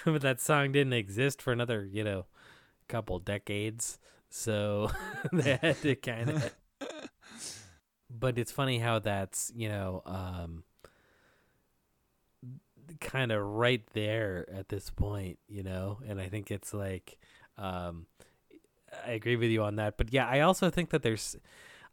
[0.04, 2.26] but that song didn't exist for another you know
[2.88, 3.98] couple decades
[4.30, 4.90] so
[5.32, 6.54] they had to kind of
[8.10, 10.64] but it's funny how that's you know um
[13.00, 15.98] kind of right there at this point you know?
[16.06, 17.18] And i think it's like
[17.58, 18.06] um
[19.06, 19.98] i agree with you on that.
[19.98, 21.36] But yeah i also think that there's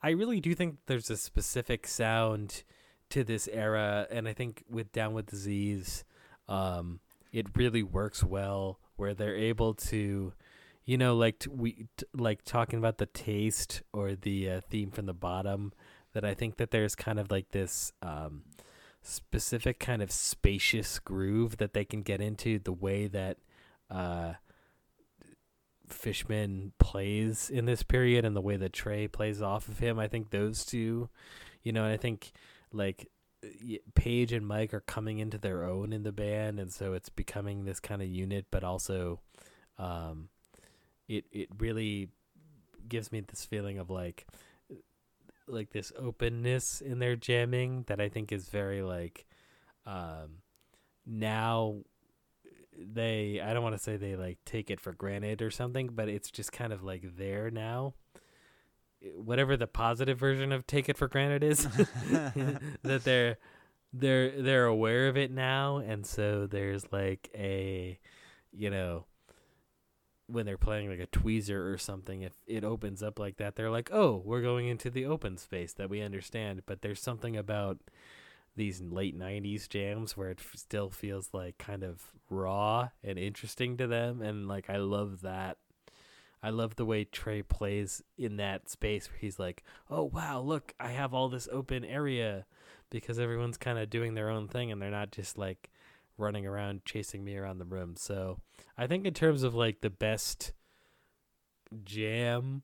[0.01, 2.63] i really do think there's a specific sound
[3.09, 4.07] to this era.
[4.09, 6.05] And i think with down with disease
[6.47, 6.99] um
[7.35, 10.31] it really works well where they're able to
[10.85, 14.89] you know like t- we t- like talking about the taste or the uh, theme
[14.89, 15.73] from the bottom
[16.13, 18.43] that i think that there's kind of like this um
[19.01, 23.37] specific kind of spacious groove that they can get into the way that
[23.91, 24.33] uh
[25.87, 29.99] Fishman plays in this period and the way that Trey plays off of him.
[29.99, 31.09] I think those two,
[31.61, 32.31] you know, and I think
[32.73, 33.07] like
[33.95, 37.65] Page and Mike are coming into their own in the band, and so it's becoming
[37.65, 38.47] this kind of unit.
[38.51, 39.19] But also,
[39.77, 40.29] um,
[41.07, 42.09] it it really
[42.87, 44.25] gives me this feeling of like
[45.47, 49.25] like this openness in their jamming that I think is very like
[49.85, 50.41] um
[51.05, 51.75] now
[52.77, 56.09] they I don't want to say they like take it for granted or something, but
[56.09, 57.93] it's just kind of like there now.
[59.15, 61.63] Whatever the positive version of take it for granted is
[62.83, 63.37] that they're
[63.93, 65.77] they're they're aware of it now.
[65.77, 67.99] And so there's like a
[68.51, 69.05] you know
[70.27, 73.69] when they're playing like a tweezer or something if it opens up like that they're
[73.69, 76.63] like oh we're going into the open space that we understand.
[76.65, 77.79] But there's something about
[78.55, 83.77] these late 90s jams where it f- still feels like kind of raw and interesting
[83.77, 84.21] to them.
[84.21, 85.57] And like I love that
[86.45, 90.73] I love the way Trey plays in that space where he's like oh wow look
[90.79, 92.45] I have all this open area
[92.89, 95.71] because everyone's kind of doing their own thing and they're not just like
[96.17, 98.39] running around chasing me around the room so
[98.77, 100.53] I think in terms of like the best
[101.83, 102.63] jam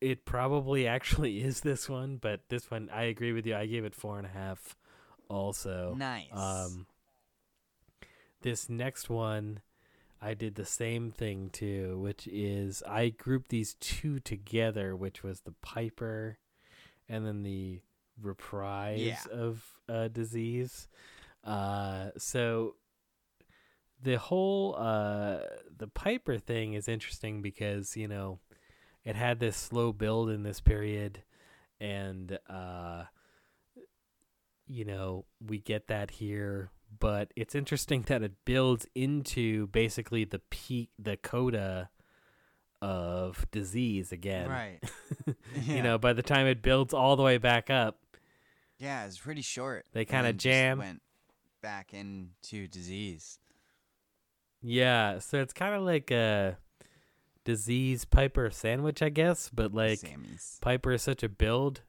[0.00, 3.84] it probably actually is this one but this one I agree with you I gave
[3.84, 4.76] it four and a half
[5.28, 6.28] also nice.
[6.32, 6.86] um,
[8.42, 9.60] this next one,
[10.20, 15.40] I did the same thing too, which is I grouped these two together, which was
[15.40, 16.38] the Piper
[17.08, 17.80] and then the
[18.20, 19.24] reprise Yeah.
[19.32, 20.88] of uh, disease.
[21.44, 22.76] Uh, so
[24.02, 25.40] the whole uh,
[25.76, 28.40] the Piper thing is interesting because you know
[29.04, 31.22] it had this slow build in this period,
[31.78, 33.04] and uh,
[34.66, 40.40] you know, we get that here, but it's interesting that it builds into basically the
[40.50, 41.90] peak, the coda
[42.82, 44.48] of disease again.
[44.48, 44.80] Right.
[45.64, 47.98] You know, by the time it builds all the way back up,
[48.78, 49.86] Yeah, it's pretty short.
[49.92, 50.78] They then just jam.
[50.78, 51.02] Went
[51.62, 53.38] back into disease.
[54.62, 55.18] yeah.
[55.18, 56.58] So it's kind of like a
[57.44, 60.58] disease Piper sandwich, I guess, but like Sammy's.
[60.60, 61.80] Piper is such a build,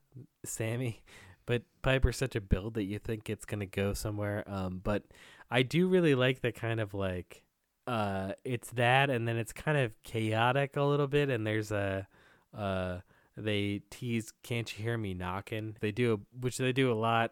[0.46, 1.04] Sammy,
[1.48, 4.44] but Piper's such a build that you think it's gonna go somewhere.
[4.46, 5.06] Um, but
[5.50, 7.44] I do really like the kind of like,
[7.88, 12.08] uh, it's that, and then it's kind of chaotic a little bit, and there's a,
[12.56, 13.00] uh,
[13.36, 17.32] they tease "Can't you hear me knocking?" They do, a, which they do a lot.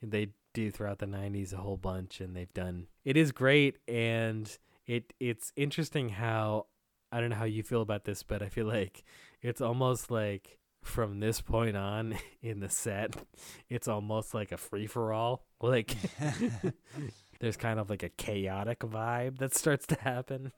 [0.00, 2.86] They do throughout the '90s a whole bunch, and they've done.
[3.04, 4.56] It is great, and
[4.86, 6.66] it it's interesting how
[7.10, 9.02] I don't know how you feel about this, but I feel like
[9.42, 13.16] it's almost like from this point on in the set,
[13.68, 15.44] it's almost like a free for all.
[15.60, 15.94] Like
[17.40, 20.52] there's kind of like a chaotic vibe that starts to happen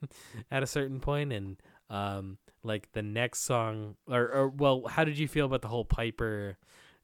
[0.49, 1.57] at a certain point and
[1.89, 5.85] um like the next song or, or well how did you feel about the whole
[5.85, 6.57] piper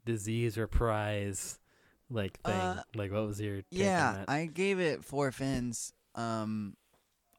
[0.06, 1.60] disease reprise
[2.10, 4.26] like thing Uh, like what was your Yeah.
[4.28, 5.92] I gave it four fins.
[6.14, 6.76] Um,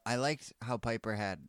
[0.05, 1.39] I liked how Piper had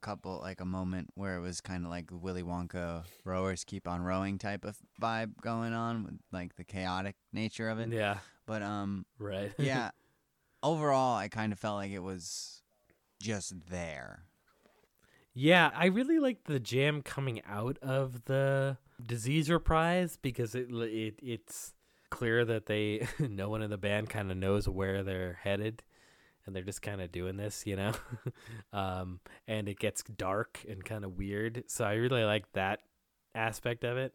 [0.00, 4.02] couple, like a moment where it was kind of like Willy Wonka rowers keep on
[4.02, 7.90] rowing type of vibe going on with like the chaotic nature of it.
[7.90, 9.90] yeah But um, right yeah,
[10.62, 12.62] overall, I kind of felt like it was
[13.20, 14.24] just there.
[15.34, 21.20] Yeah, I really liked the jam coming out of the disease reprise because it it
[21.22, 21.74] it's
[22.10, 25.82] clear that they no one in the band kind of knows where they're headed
[26.48, 27.92] and they're just kind of doing this, you know.
[28.72, 31.64] um and it gets dark and kind of weird.
[31.68, 32.80] So I really like that
[33.34, 34.14] aspect of it.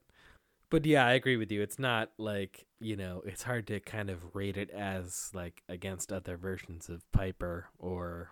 [0.70, 1.62] But yeah, I agree with you.
[1.62, 6.12] It's not like, you know, it's hard to kind of rate it as like against
[6.12, 8.32] other versions of Piper or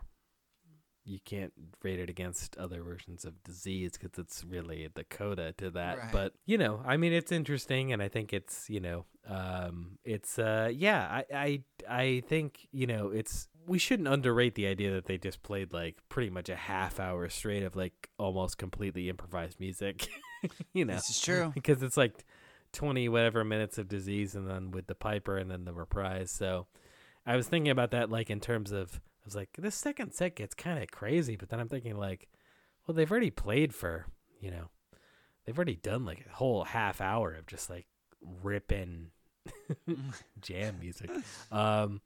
[1.04, 1.52] you can't
[1.84, 6.12] rate it against other versions of disease because it's really the coda to that Right.
[6.12, 10.38] but you know i mean it's interesting and i think it's you know um it's
[10.38, 15.06] uh yeah i i i think you know it's we shouldn't underrate the idea that
[15.06, 19.60] they just played like pretty much a half hour straight of like almost completely improvised
[19.60, 20.08] music
[20.74, 21.52] you know This is true.
[21.56, 22.26] because it's like
[22.74, 26.68] 20 whatever minutes of disease and then with the piper and then the reprise so
[27.26, 30.36] i was thinking about that like in terms of i was like this second set
[30.36, 32.28] gets kind of crazy but then i'm thinking like
[32.88, 34.06] well they've already played for
[34.40, 34.70] you know
[35.46, 37.86] they've already done like a whole half hour of just like
[38.44, 39.08] ripping
[40.42, 41.10] jam music
[41.52, 42.02] um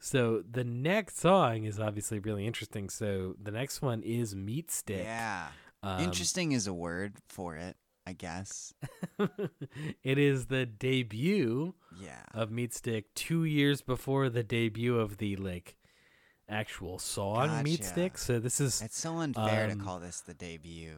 [0.00, 5.04] so the next song is obviously really interesting so the next one is meat stick
[5.04, 5.48] Yeah,
[5.82, 7.76] um, interesting is a word for it,
[8.06, 8.72] I guess.
[10.04, 12.22] it is the debut Yeah.
[12.32, 15.76] of Meat Stick two years before the debut of the like
[16.48, 17.90] actual song Meat Gotcha.
[17.92, 18.18] Stick.
[18.18, 20.96] So this is It's so unfair um, to call this the debut.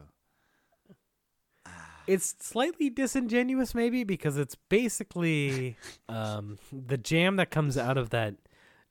[2.07, 5.77] it's slightly disingenuous maybe because it's basically
[6.09, 8.35] um the jam that comes out of that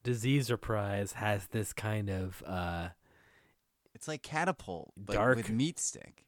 [0.04, 2.88] disease reprise has this kind of uh
[3.94, 5.36] It's like catapult, but Dark.
[5.38, 6.24] with meat stick.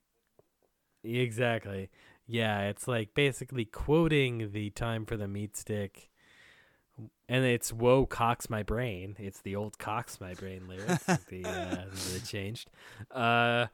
[1.04, 1.88] exactly
[2.26, 6.10] yeah it's like basically quoting the time for the meat stick
[7.28, 9.16] and it's whoa cocks my brain.
[9.18, 12.70] It's the old cocks my brain lyrics the uh they changed.
[13.10, 13.66] Uh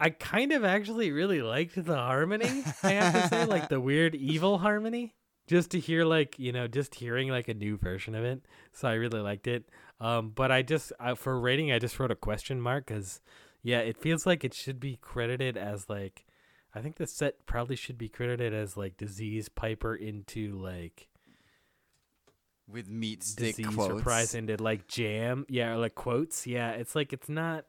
[0.00, 4.14] i kind of actually really liked the harmony i have to say like the weird
[4.14, 5.14] evil harmony.
[5.46, 8.42] Just to hear like you know just hearing like a new version of it.
[8.72, 9.68] So i really liked it.
[10.00, 13.20] Um but i just I, for rating i just wrote a question mark because
[13.62, 16.26] yeah it feels like it should be credited as like
[16.74, 21.08] i think the set probably should be credited as like disease piper into like
[22.66, 23.98] With meat stick disease quotes.
[23.98, 27.66] surprise into like jam yeah or like quotes yeah it's like it's not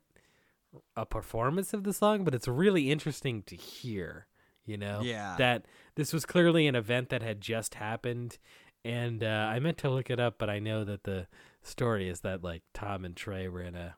[0.96, 4.28] a performance of the song but it's really interesting to hear
[4.66, 5.36] you know Yeah.
[5.38, 5.66] that
[5.96, 8.38] this was clearly an event that had just happened
[8.86, 11.28] and uh, i meant to look it up but i know that the
[11.62, 13.96] story is that like tom and trey were in a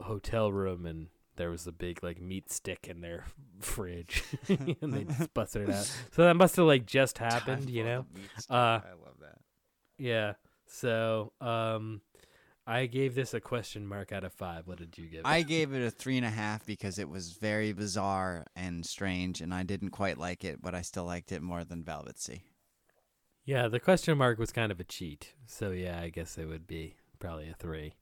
[0.00, 3.24] hotel room and there was a big like meat stick in their
[3.60, 7.84] fridge and they just busted it out so that must have like just happened you
[7.84, 8.06] know
[8.48, 9.38] Uh, I love that.
[10.00, 10.32] Yeah.
[10.66, 12.00] So, um,
[12.66, 14.66] I gave this a question mark out of five.
[14.68, 15.20] What did you give?
[15.20, 15.26] it?
[15.26, 19.40] I gave it a three and a half because it was very bizarre and strange,
[19.40, 22.42] and I didn't quite like it, but I still liked it more than Velvet Sea.
[23.44, 25.34] yeah, the question mark was kind of a cheat.
[25.46, 27.94] So yeah, I guess it would be probably a three.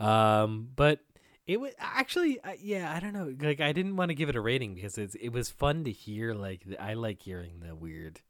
[0.00, 1.00] Um, but
[1.46, 3.32] it was actually, I- yeah, I don't know.
[3.46, 5.92] Like, I didn't want to give it a rating because it's it was fun to
[5.92, 6.34] hear.
[6.34, 8.20] Like, I like hearing the weird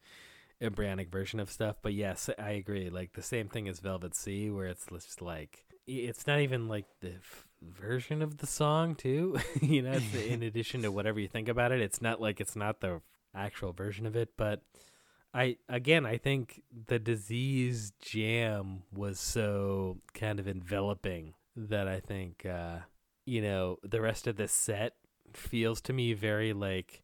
[0.61, 1.76] embryonic version of stuff.
[1.82, 2.90] But yes, I agree.
[2.90, 6.86] Like the same thing as Velvet Sea, where it's just like it's not even like
[7.00, 9.38] the f- version of the song too.
[9.61, 12.80] you know, in addition to whatever you think about it, it's not like it's not
[12.80, 13.00] the
[13.34, 14.30] actual version of it.
[14.36, 14.62] But
[15.32, 22.46] I again, I think the disease jam was so kind of enveloping that I think
[22.46, 22.78] uh,
[23.26, 24.94] you know the rest of the set
[25.32, 27.03] feels to me very like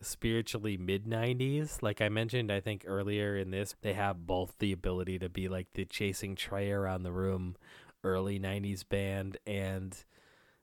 [0.00, 4.70] spiritually mid 90s like i mentioned i think earlier in this they have both the
[4.72, 7.56] ability to be like the chasing Trey around the room
[8.04, 9.96] early 90s band and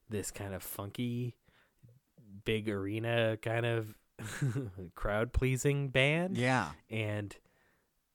[0.10, 1.36] this kind of funky
[2.46, 3.96] big arena kind of
[4.96, 6.72] crowd pleasing band Yeah.
[6.90, 7.36] and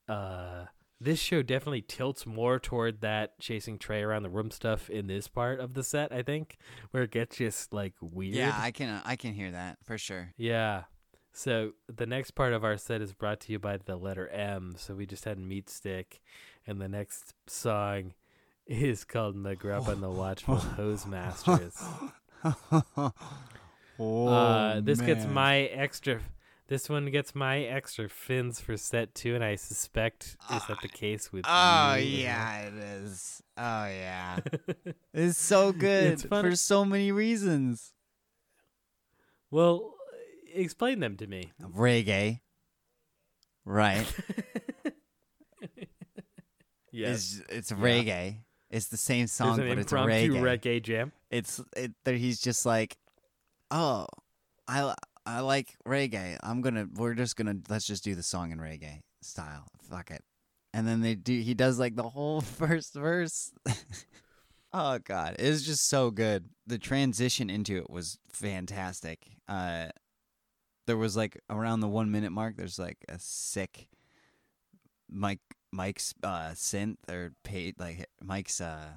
[0.08, 0.64] uh
[1.02, 5.28] this show definitely tilts more toward that chasing Trey around the room stuff in this
[5.28, 6.58] part of the set, I think,
[6.90, 8.34] where it gets just like weird.
[8.34, 10.34] Yeah, I can I can hear that for sure.
[10.36, 10.82] Yeah.
[11.40, 14.74] So the next part of our set is brought to you by the letter M.
[14.76, 16.20] So we just had Meat Stick,
[16.66, 18.12] and the next song
[18.66, 21.82] is called "McGrupp and the Watchful Hose Masters."
[23.98, 26.20] oh, uh, this gets my extra.
[26.68, 30.88] This one gets my extra fins for set two, and I suspect is that the
[30.88, 31.46] case with.
[31.48, 32.18] Oh you?
[32.18, 33.42] yeah, it is.
[33.56, 34.40] Oh yeah,
[35.14, 37.94] it's so good It's for so many reasons.
[39.50, 39.94] well,
[40.54, 41.52] explain them to me.
[41.62, 42.40] Reggae,
[43.64, 44.06] right?
[46.92, 47.40] Yes.
[47.48, 48.38] It's it's reggae.
[48.70, 50.30] It's the same song, but it's reggae.
[50.30, 51.12] reggae jam.
[51.30, 52.96] it's it, that he's just like,
[53.70, 54.06] oh,
[54.68, 54.94] I
[55.26, 56.38] I like reggae.
[56.42, 59.66] I'm gonna we're just gonna let's just do the song in reggae style.
[59.88, 60.22] Fuck it.
[60.72, 61.40] And then they do.
[61.40, 63.52] He does like the whole first verse.
[64.72, 66.48] oh god, it was just so good.
[66.66, 69.20] The transition into it was fantastic.
[69.48, 69.88] Uh,
[70.86, 72.56] there was like around the one minute mark.
[72.56, 73.88] There's like a sick
[75.10, 75.40] Mike
[75.72, 78.88] Mike's uh synth or paid like Mike's uh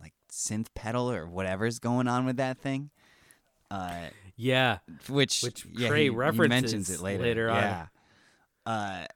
[0.00, 2.90] like synth pedal or whatever's going on with that thing.
[3.70, 4.78] Uh, Yeah.
[5.08, 7.22] which Which yeah, Trey he, he references mentions it later.
[7.22, 7.56] later on.
[7.62, 7.86] Yeah.
[8.66, 9.06] Uh,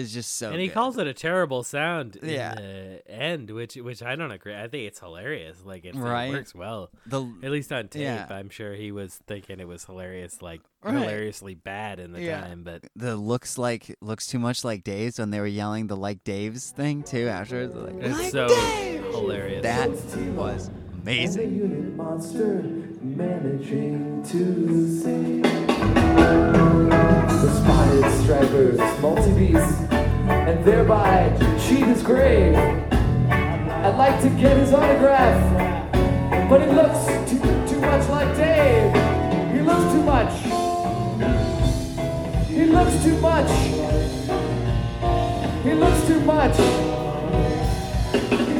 [0.00, 0.50] it's just so.
[0.50, 0.74] and he good.
[0.74, 2.54] calls it a terrible sound in Yeah.
[2.54, 4.54] the end, which which I don't agree.
[4.54, 5.64] I think it's hilarious.
[5.64, 6.26] Like it's, Right.
[6.26, 8.02] it works well, the at least on tape.
[8.02, 8.26] Yeah.
[8.30, 10.94] I'm sure he was thinking it was hilarious, like Right.
[10.94, 12.40] hilariously bad in the Yeah.
[12.42, 12.62] time.
[12.62, 16.22] But the looks like looks too much like Dave's when they were yelling the like
[16.24, 17.74] Dave's thing too afterwards.
[17.74, 19.62] Like, it's "Like so Dave!" hilarious.
[19.62, 21.96] That was And the amazing.
[23.00, 25.42] Managing to sing.
[25.42, 25.50] The
[27.62, 29.80] spotted stripers, multi-beast,
[30.30, 31.30] and thereby
[31.60, 32.56] cheat his grave.
[32.56, 35.38] I'd like to get his autograph,
[36.50, 37.38] but he looks too,
[37.68, 38.92] too much like Dave.
[39.52, 40.32] He looks too much.
[42.48, 43.50] He looks too much.
[45.62, 46.56] He looks too much.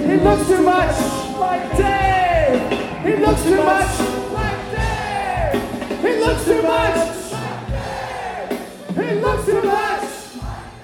[0.07, 0.97] He looks too much
[1.39, 2.61] like Dave.
[3.05, 4.28] He looks too much.
[6.01, 7.33] He looks too much.
[7.33, 10.03] like He looks too much.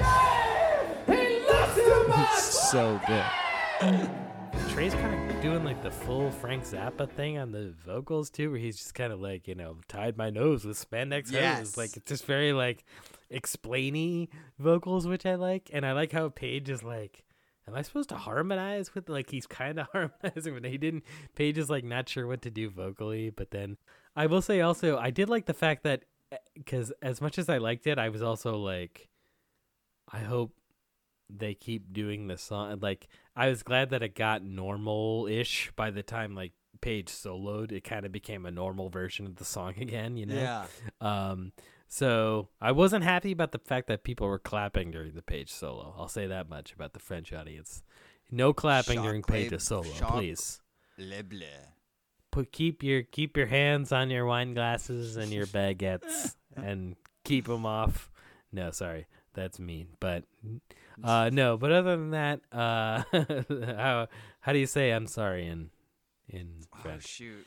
[0.00, 2.38] like He looks too much.
[2.38, 4.10] So good.
[4.70, 8.58] Trey's kind of doing like the full Frank Zappa thing on the vocals too, where
[8.58, 11.58] he's just kind of like you know tied my nose with spandex Yes.
[11.58, 11.76] hose.
[11.76, 12.84] Like it's just very like
[13.32, 17.24] explainy vocals, which I like, and I like how Page is like.
[17.66, 21.04] Am I supposed to harmonize with like he's kind of harmonizing, but he didn't.
[21.34, 23.78] Page is like not sure what to do vocally, but then
[24.16, 26.04] I will say also I did like the fact that
[26.54, 29.08] because as much as I liked it, I was also like,
[30.10, 30.52] I hope
[31.30, 32.78] they keep doing the song.
[32.80, 37.72] Like I was glad that it got normal ish by the time like Page soloed.
[37.72, 40.34] It kind of became a normal version of the song again, you know.
[40.34, 40.66] Yeah.
[41.00, 41.52] Um.
[41.88, 45.94] So I wasn't happy about the fact that people were clapping during the Page solo.
[45.96, 47.82] I'll say that much about the French audience.
[48.30, 50.60] No clapping during Page's solo, please.
[50.98, 51.46] Blah.
[52.34, 57.46] Put keep your keep your hands on your wine glasses and your baguettes and keep
[57.46, 58.10] them off.
[58.50, 59.88] No, sorry, that's mean.
[60.00, 60.24] But
[61.02, 63.04] uh, no, but other than that, uh,
[63.76, 64.08] how
[64.40, 65.70] how do you say I'm sorry in
[66.28, 67.04] in French?
[67.04, 67.46] Oh shoot.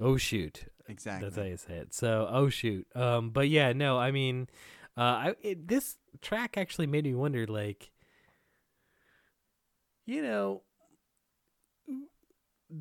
[0.00, 1.24] Oh shoot, Exactly.
[1.28, 1.94] that's how you say it.
[1.94, 2.84] So oh shoot.
[2.96, 4.48] Um, but yeah, no, I mean,
[4.96, 7.90] uh, I it, this track actually made me wonder, like,
[10.04, 10.62] you know,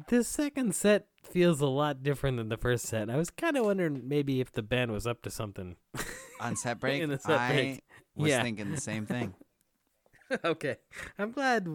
[0.10, 3.10] the second set feels a lot different than the first set.
[3.10, 5.76] I was kind of wondering maybe if the band was up to something.
[6.42, 7.84] On set break, In the set I break.
[8.16, 8.44] was Yeah.
[8.44, 9.34] thinking the same thing.
[10.44, 10.76] okay,
[11.18, 11.68] I'm glad.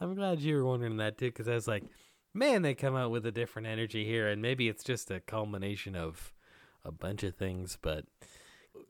[0.00, 1.84] I'm glad you were wondering that too, because I was like,
[2.32, 5.94] man, they come out with a different energy here, and maybe it's just a culmination
[5.94, 6.32] of
[6.84, 7.76] a bunch of things.
[7.80, 8.06] But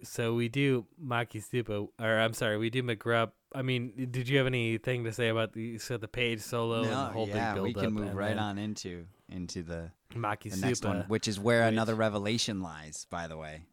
[0.02, 3.32] so we do Makisupa, or I'm sorry, we do McGrupp.
[3.54, 6.86] I mean, did you have anything to say about the so the page solo and
[6.90, 10.84] the No, whole yeah, we can move right on into into the, Maki the next
[10.84, 13.06] one, which is where which- another revelation lies.
[13.10, 13.66] By the way,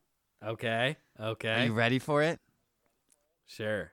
[0.45, 1.49] Okay, Okay.
[1.61, 2.39] are you ready for it?
[3.45, 3.91] sure.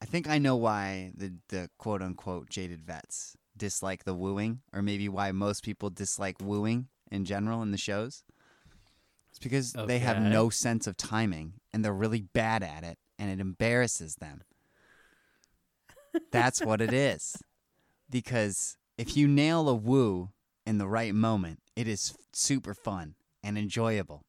[0.00, 4.82] I think I know why the the quote unquote jaded vets dislike the wooing, or
[4.82, 8.24] maybe why most people dislike wooing in general in the shows.
[9.30, 13.30] It's because they have no sense of timing and they're really bad at it, and
[13.30, 14.42] it embarrasses them.
[16.30, 17.36] That's what it is.
[18.10, 20.30] Because if you nail a woo
[20.66, 24.22] in the right moment, it is super fun and enjoyable.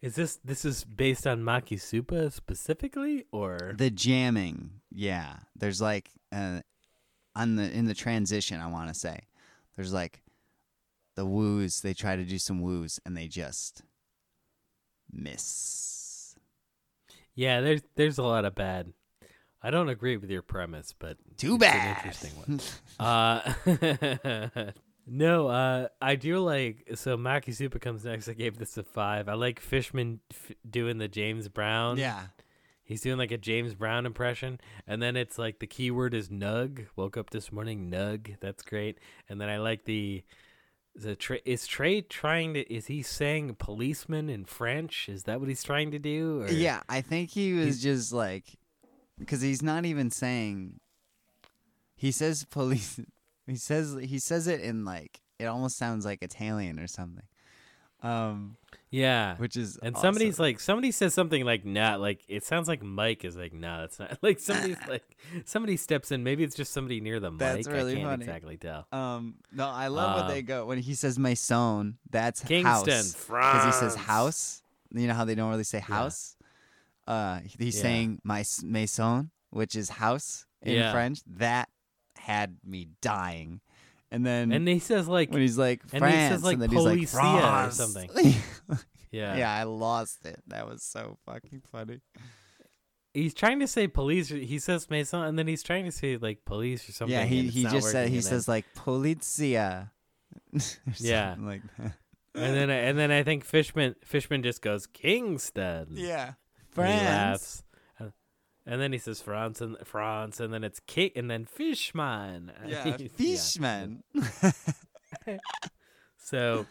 [0.00, 5.36] Is this this is based on Makisupa specifically, or The jamming, yeah.
[5.56, 6.60] There's like uh,
[7.34, 9.20] on the in the transition, I want to say,
[9.76, 10.20] there's like
[11.16, 11.80] the woos.
[11.80, 13.82] They try to do some woos and they just
[15.10, 16.36] miss.
[17.34, 17.60] yeah?
[17.62, 18.92] There's there's a lot of bad.
[19.64, 21.88] I don't agree with your premise, but Too it's bad.
[21.88, 22.60] An interesting one.
[23.00, 24.72] Uh,
[25.06, 26.86] no, uh, I do like.
[26.96, 28.28] So Makisupa comes next.
[28.28, 29.26] I gave this a five.
[29.26, 31.96] I like Fishman f- doing the James Brown.
[31.96, 32.24] Yeah,
[32.82, 36.84] he's doing like a James Brown impression, and then it's like the keyword is nug.
[36.94, 38.36] Woke up this morning, nug.
[38.40, 38.98] That's great.
[39.30, 40.24] And then I like the.
[40.96, 42.72] The Trey, is Trey trying to?
[42.72, 45.08] Is he saying policeman in French?
[45.08, 46.42] Is that what he's trying to do?
[46.42, 46.48] Or?
[46.48, 46.82] yeah.
[46.88, 48.44] I think he was just like,
[49.18, 50.80] because he's not even saying.
[51.96, 53.00] He says police.
[53.46, 57.24] He says he says it in like it almost sounds like Italian or something.
[58.02, 58.56] Um,
[58.90, 59.36] yeah.
[59.36, 60.06] which is And awesome.
[60.08, 63.80] somebody's like, somebody says something like, "Nah," like it sounds like Mike is like, "Nah,
[63.82, 65.04] that's not." Like somebody's like,
[65.44, 66.24] somebody steps in.
[66.24, 67.74] Maybe it's just somebody near the That's mic.
[67.76, 68.24] really I can't funny.
[68.24, 68.86] exactly tell.
[68.92, 71.98] Um, no, I love what they Um, go when he says maison.
[72.10, 73.64] That's Kingston, house France.
[73.66, 74.62] he says house.
[74.90, 76.33] You know how they don't really say house.
[77.06, 77.82] Uh, he's Yeah.
[77.82, 80.92] saying my maison, which is house in Yeah.
[80.92, 81.20] French.
[81.26, 81.68] That
[82.16, 83.60] had me dying.
[84.10, 86.62] And then And he says like, when he's like and he France, says, like, and
[86.62, 88.10] then he's like policia or something.
[89.10, 89.36] yeah.
[89.36, 89.52] yeah.
[89.54, 90.40] I lost it.
[90.46, 92.00] That was so fucking funny.
[93.12, 94.28] he's trying to say police.
[94.28, 97.14] He says maison, and then he's trying to say like police or something.
[97.16, 99.90] yeah, he he just said he says like polizia.
[100.98, 101.36] Yeah.
[101.38, 101.92] like that.
[102.34, 105.88] and then and then I think Fishman Fishman just goes Kingston.
[105.92, 106.34] Yeah.
[106.76, 107.04] And France.
[107.04, 107.62] laughs.
[108.00, 108.04] Uh,
[108.66, 112.52] And then he says France and France, and then it's King, and then Fishman.
[112.66, 114.02] Yeah, Fishman.
[116.18, 116.66] So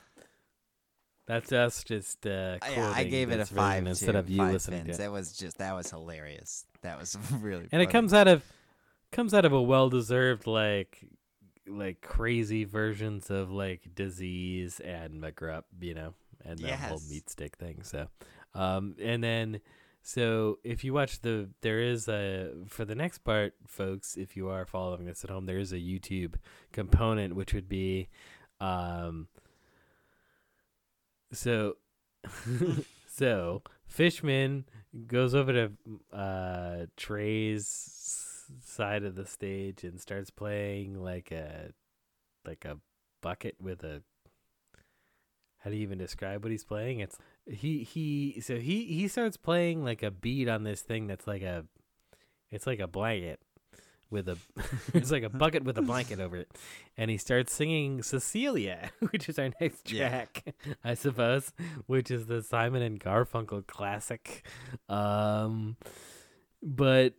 [1.27, 4.17] that's us just uh, I- yeah, I gave it a this version five instead too,
[4.17, 4.97] of you five listening fins.
[4.97, 5.05] to it.
[5.05, 6.65] That was just that was hilarious.
[6.81, 8.43] That was really And it comes out of
[9.11, 11.05] comes out of a well deserved like
[11.67, 17.55] like crazy versions of like disease and McGrupp, you know, and the whole meat stick
[17.57, 17.83] thing.
[17.83, 18.07] So,
[18.53, 19.61] um, and then
[20.03, 24.49] so if you watch the there is a for the next part, folks, if you
[24.49, 26.35] are following this at home, there is a YouTube
[26.73, 28.09] component which would be,
[28.59, 29.27] um,
[31.31, 31.77] so.
[33.07, 34.65] so Fishman
[35.07, 35.71] goes over to
[36.15, 41.71] uh Trey's side of the stage and starts playing like a
[42.45, 42.77] like a
[43.21, 44.01] bucket with a
[45.63, 46.99] how do you even describe what he's playing?
[46.99, 47.17] It's
[47.49, 51.41] he he so he he starts playing like a beat on this thing that's like
[51.41, 51.65] a
[52.51, 53.39] it's like a blanket
[54.09, 54.37] with a
[54.93, 56.49] it's like a bucket with a blanket over it
[56.97, 60.07] and he starts singing Cecilia which is our next Yeah.
[60.09, 60.53] track
[60.83, 61.51] I suppose
[61.87, 64.45] which is the Simon and Garfunkel classic
[64.87, 65.75] um
[66.61, 67.15] but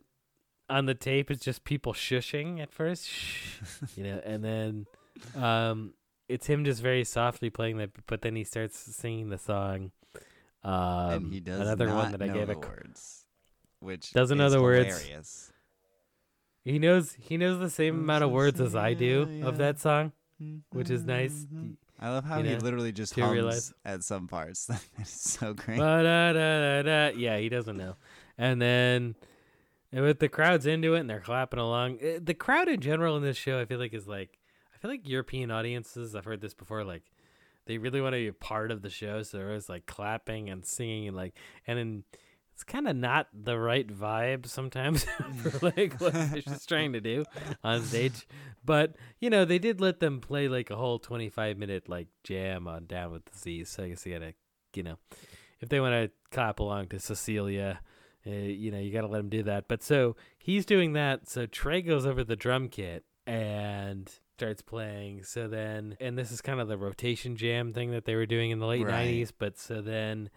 [0.69, 3.07] on the tape it's just people shushing at first
[3.95, 4.85] you know and then
[5.35, 5.93] um
[6.27, 9.91] it's him just very softly playing that but then he starts singing the song
[10.65, 13.25] um and he does another not one that I gave the a words,
[13.79, 15.51] which Doesn't know the words.
[16.63, 20.11] he knows he knows the same amount of words as I do of that song
[20.71, 21.45] which is nice
[21.99, 24.65] I love how you he know, literally just hums realize- at some parts.
[24.71, 25.77] that is so great.
[25.79, 27.17] Ba-da-da-da-da.
[27.17, 27.95] Yeah, he doesn't know.
[28.37, 29.15] And then
[29.93, 31.99] and with the crowd's into it and they're clapping along.
[32.03, 34.37] Uh, The crowd in general in this show, I feel like is like
[34.73, 37.03] I feel like European audiences, I've heard this before, like
[37.65, 40.49] they really want to be a part of the show, so they're always like clapping
[40.49, 41.35] and singing and like
[41.67, 42.03] and then
[42.55, 45.03] it's kind of not the right vibe sometimes
[45.43, 47.25] for like what they're just trying to do
[47.65, 48.25] on stage.
[48.63, 52.67] But you know, they did let them play like a whole twenty-five minute like jam
[52.67, 53.69] on Down with the Disease.
[53.69, 54.33] So I guess you gotta,
[54.73, 54.97] you know,
[55.59, 57.81] if they want to clap along to Cecilia,
[58.25, 59.67] uh, you know, you gotta let them do that.
[59.67, 61.27] But so he's doing that.
[61.27, 65.23] So Trey goes over the drum kit and starts playing.
[65.23, 68.51] So then, and this is kind of the rotation jam thing that they were doing
[68.51, 69.07] in the late Right.
[69.07, 69.31] '90s.
[69.37, 70.29] But so then,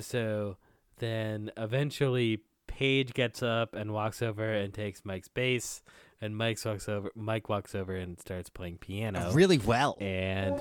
[0.00, 0.56] so
[0.98, 5.82] then eventually Page gets up and walks over and takes Mike's bass,
[6.20, 7.10] and Mike walks over.
[7.16, 9.96] Mike walks over and starts playing piano Really well.
[10.00, 10.54] and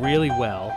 [0.00, 0.72] really well.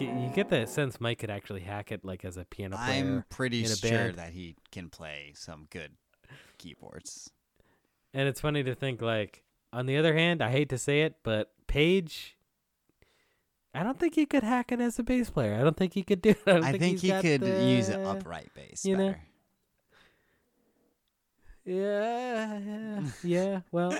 [0.00, 3.04] Mike, you get the sense Mike could actually hack it, like as a piano player.
[3.04, 4.16] I'm pretty sure band.
[4.16, 5.92] that he can play some good
[6.58, 7.30] keyboards.
[8.12, 9.42] And it's funny to think, like,
[9.72, 12.36] on the other hand, I hate to say it, but Page,
[13.74, 15.54] I don't think he could hack it as a bass player.
[15.54, 16.38] I don't think he could do it.
[16.46, 19.20] I, I think, think he could use an upright bass you know, better.
[21.64, 23.60] Yeah, yeah, yeah.
[23.72, 23.92] Well,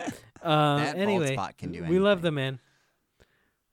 [0.42, 2.60] uh, That anyway, spot can do we love the man.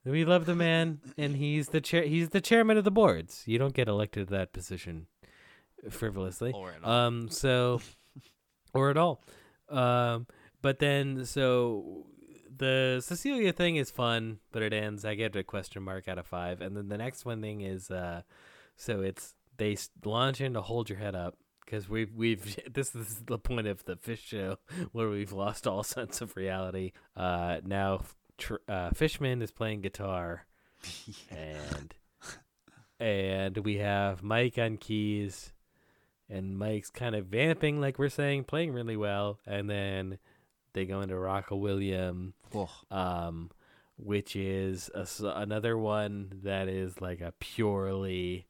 [0.04, 2.02] We love the man, and he's the chair.
[2.02, 3.42] He's the chairman of the boards.
[3.46, 5.06] You don't get elected to that position
[5.90, 6.52] frivolously.
[6.52, 6.90] Or at all.
[6.90, 7.28] Um.
[7.30, 7.80] So,
[8.74, 9.24] or at all.
[9.68, 10.26] Um.
[10.60, 12.06] But then, so
[12.58, 15.04] the Cecilia thing is fun, but it ends.
[15.04, 17.90] I get a question mark out of five, and then the next one thing is,
[17.90, 18.22] uh,
[18.76, 23.38] so it's they launch into Hold Your Head Up because we've we've this is the
[23.38, 24.58] point of the Phish show
[24.92, 26.92] where we've lost all sense of reality.
[27.16, 27.58] Uh.
[27.64, 28.02] Now,
[28.38, 30.46] tr- uh, Fishman is playing guitar
[31.30, 31.94] and
[33.00, 35.52] and we have Mike on keys,
[36.30, 40.18] and Mike's kind of vamping, like we're saying, playing really well, and then
[40.74, 43.50] they go into Rocka William, Oh, um,
[43.96, 48.46] which is a another one that is like a purely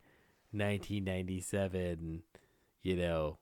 [0.53, 2.23] 1997,
[2.83, 3.39] you know,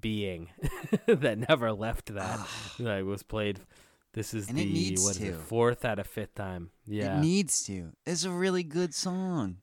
[0.00, 0.48] being
[1.06, 2.40] that never left that.
[2.78, 3.60] that was played.
[4.12, 6.70] This is And it the needs what is it, fourth out of fifth time.
[6.86, 7.92] Yeah, It needs to.
[8.04, 9.58] It's a really good song.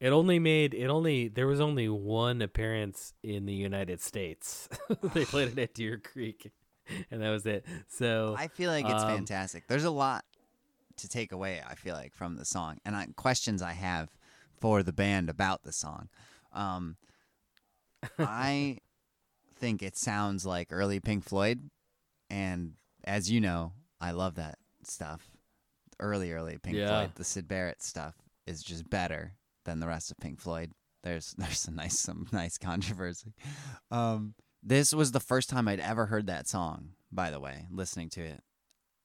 [0.00, 4.68] It only made it only there was only one appearance in the United States.
[5.14, 6.52] they played it at Deer Creek,
[7.10, 7.66] and that was it.
[7.88, 9.66] So I feel like it's um, fantastic.
[9.66, 10.24] There's a lot
[10.98, 11.62] to take away.
[11.68, 14.08] I feel like from the song, and I, questions I have
[14.60, 16.08] for the band about the song.
[16.52, 16.96] Um,
[18.18, 18.78] I
[19.56, 21.70] think it sounds like early Pink Floyd,
[22.30, 22.74] and
[23.08, 25.28] as you know, I love that stuff.
[25.98, 26.88] Early, early Pink Yeah.
[26.88, 28.14] Floyd, the Syd Barrett stuff
[28.46, 29.32] is just better
[29.64, 30.70] than the rest of Pink Floyd.
[31.02, 33.34] There's there's some nice some nice controversy.
[33.90, 36.90] Um, this was the first time I'd ever heard that song.
[37.10, 38.42] By the way, listening to it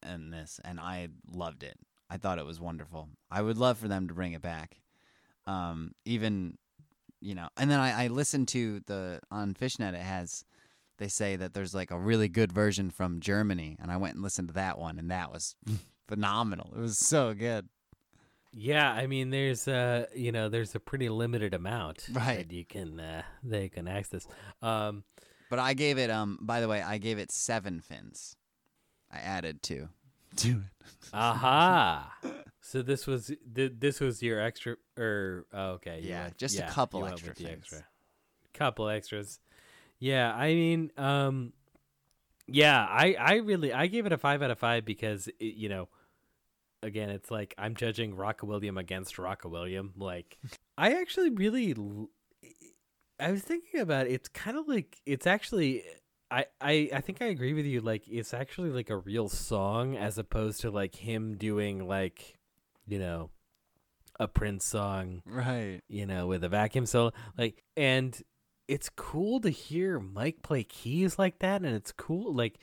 [0.04, 1.78] and this, and I loved it.
[2.10, 3.08] I thought it was wonderful.
[3.32, 4.82] I would love for them to bring it back.
[5.48, 6.58] Um, even
[7.22, 9.94] you know, and then I, I listened to the on Phish.net.
[9.94, 10.44] It has
[10.98, 14.24] they say that there's like a really good version from Germany, and I went and
[14.24, 15.56] listened to that one, and that was
[16.07, 16.74] phenomenal.
[16.76, 17.68] It was so good.
[18.52, 22.38] yeah, I mean, there's uh, you know, there's a pretty limited amount Right.
[22.48, 24.28] that you can uh, they can access.
[24.61, 25.03] Um,
[25.49, 26.38] But I gave it um.
[26.41, 28.36] By the way, I gave it seven fins.
[29.11, 29.90] I added two
[30.38, 30.88] to it.
[31.14, 32.11] aha.
[32.61, 36.64] so this was th- this was your extra or oh, okay Yeah, went- just a
[36.68, 37.84] couple extra things.
[38.53, 39.40] couple extras.
[40.04, 41.54] Yeah, I mean, um,
[42.46, 45.70] yeah, I I really I gave it a five out of five because it, you
[45.70, 45.88] know,
[46.82, 49.94] again, it's like I'm judging Rocka William against Rocka William.
[49.96, 50.38] Like,
[50.78, 51.74] I actually really,
[53.18, 55.84] I was thinking about it, it's kind of like it's actually.
[56.30, 57.80] I, I, I think I agree with you.
[57.80, 62.40] Like, it's actually like a real song as opposed to like him doing like,
[62.88, 63.30] you know,
[64.20, 65.82] a Prince song Right.
[65.88, 67.12] you know, with a vacuum solo.
[67.38, 68.20] Like, and
[68.68, 72.34] it's cool to hear Mike play keys like that, and it's cool.
[72.34, 72.60] Like,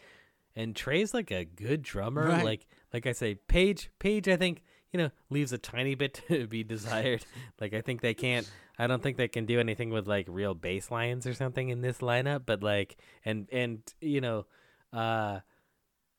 [0.57, 2.27] and Trey's like a good drummer.
[2.27, 2.45] Right.
[2.45, 4.63] Like, like I say, Page, Page, I think
[4.93, 7.25] you know leaves a tiny bit to be desired.
[7.61, 8.51] like, I think they can't.
[8.79, 11.83] I don't think they can do anything with like real bass lines or something in
[11.83, 12.43] this lineup.
[12.47, 14.47] But like, and and you know,
[14.93, 15.41] uh.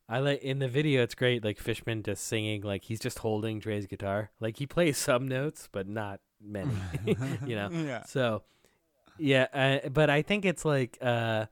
[0.10, 1.04] I like in the video.
[1.04, 4.30] It's great, like Fishman just singing, like he's just holding Trey's guitar.
[4.42, 6.76] Like he plays some notes, but not many.
[7.46, 7.70] you know.
[7.82, 8.04] Yeah.
[8.04, 8.44] So,
[9.18, 11.46] yeah, uh, but I think it's like uh,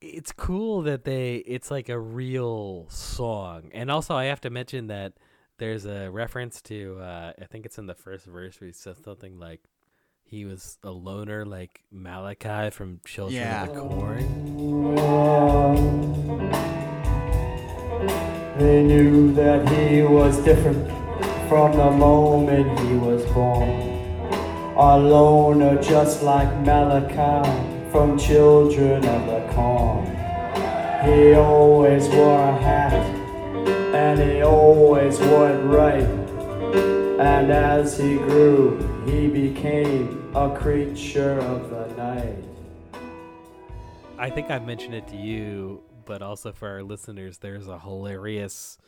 [0.00, 4.86] it's cool that they it's like a real song, and also I have to mention
[4.88, 5.14] that
[5.58, 8.96] there's a reference to uh, I think it's in the first verse where he says
[9.04, 9.60] something like
[10.24, 13.64] he was a loner like Malachi from Children Yeah.
[13.66, 15.32] of the Corn.
[18.58, 20.86] They knew that he was different
[21.48, 23.91] from the moment he was born.
[24.74, 30.06] A loner just like Malachi from Children of the Corn.
[31.04, 32.94] He always wore a hat
[33.94, 36.08] and he always went right.
[37.20, 42.42] And as he grew, he became a creature of the night.
[44.16, 48.78] I think I mentioned it to you, but also for our listeners, there's a hilarious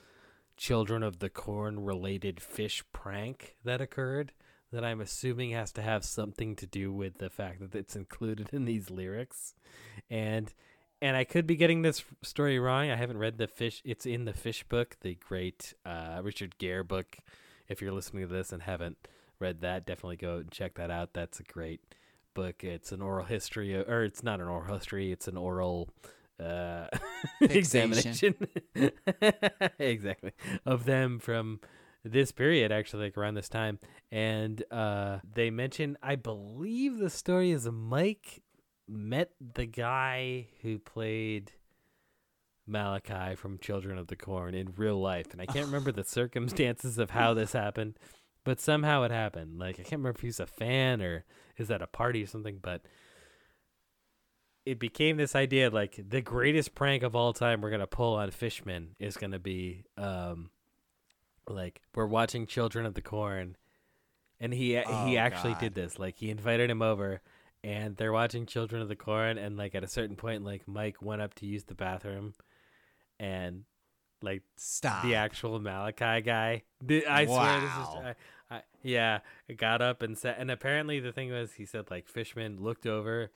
[0.57, 4.33] Children of the Corn related Phish prank that occurred
[4.75, 8.51] that I'm assuming has to have something to do with the fact that it's included
[8.53, 9.55] in these lyrics.
[10.11, 10.53] And
[11.03, 12.91] and I could be getting this story wrong.
[12.91, 16.87] I haven't read the Phish it's in the Phish book, the great uh, Richard Gehr
[16.87, 17.19] book.
[17.69, 21.15] If you're listening to this and haven't read that, definitely go and check that out.
[21.15, 21.81] That's a great
[22.35, 22.65] book.
[22.65, 25.13] It's an oral history, or it's not an oral history.
[25.13, 25.89] It's an oral
[26.39, 26.87] uh,
[27.41, 28.35] examination,
[29.79, 30.33] exactly,
[30.67, 31.61] of them from
[32.05, 33.79] this period, actually, like around this time.
[34.13, 38.43] And uh, they mention, I believe the story is Mike
[38.87, 41.53] met the guy who played
[42.67, 46.99] Malachi from Children of the Corn in real life, and I can't remember the circumstances
[46.99, 47.99] of how this happened,
[48.45, 49.59] but somehow it happened.
[49.59, 51.25] Like I can't remember if he's a fan or
[51.57, 52.83] is at a party or something, but
[54.65, 58.31] it became this idea like the greatest prank of all time we're gonna pull on
[58.31, 60.49] Fishman is gonna be um
[61.49, 63.57] like we're watching Children of the Corn,
[64.41, 65.61] and he uh, he Oh, actually God.
[65.61, 65.99] did this.
[65.99, 67.21] Like he invited him over,
[67.63, 71.01] and they're watching Children of the Corn, and like at a certain point, like Mike
[71.03, 72.35] went up to use the bathroom,
[73.19, 73.65] and
[74.23, 75.03] like Stop.
[75.05, 76.63] the actual Malachi guy.
[76.83, 77.83] the- I swear this Wow.
[78.09, 78.17] is.
[78.51, 79.19] I, I, yeah,
[79.57, 83.31] got up and said, and apparently the thing was, he said like Fishman looked over,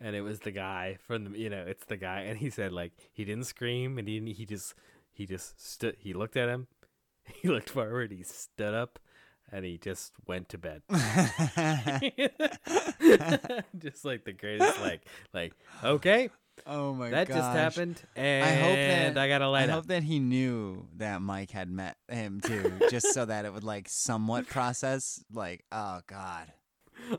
[0.00, 2.72] and it was the guy from the, you know, it's the guy, and he said
[2.72, 4.74] like he didn't scream, and he he just
[5.12, 6.66] he just stood, he looked at him,
[7.42, 8.98] he looked forward, he stood up,
[9.50, 10.82] and he just went to bed.
[13.78, 15.52] just like the greatest, like like
[15.84, 16.30] okay,
[16.66, 17.14] oh my god.
[17.16, 17.36] that gosh.
[17.36, 19.74] just happened, and I hope that I gotta I light up.
[19.76, 23.64] hope that he knew that Mike had met him too, just so that it would
[23.64, 25.22] like somewhat process.
[25.32, 26.52] Like, oh god.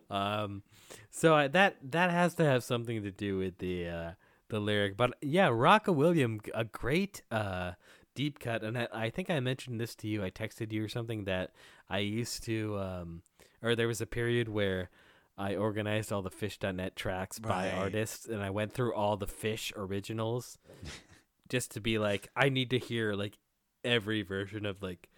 [0.09, 0.63] um
[1.11, 4.11] so I, that that has to have something to do with the uh
[4.49, 7.73] the lyric but yeah rocka william a great uh
[8.17, 10.89] deep cut and I, I think i mentioned this to you i texted you or
[10.89, 11.51] something that
[11.89, 13.21] i used to um
[13.61, 14.89] or there was a period where
[15.37, 17.73] i organized all the Phish.net tracks by Right.
[17.73, 20.57] artists and i went through all the Phish originals
[21.49, 23.37] just to be like i need to hear like
[23.85, 25.09] every version of like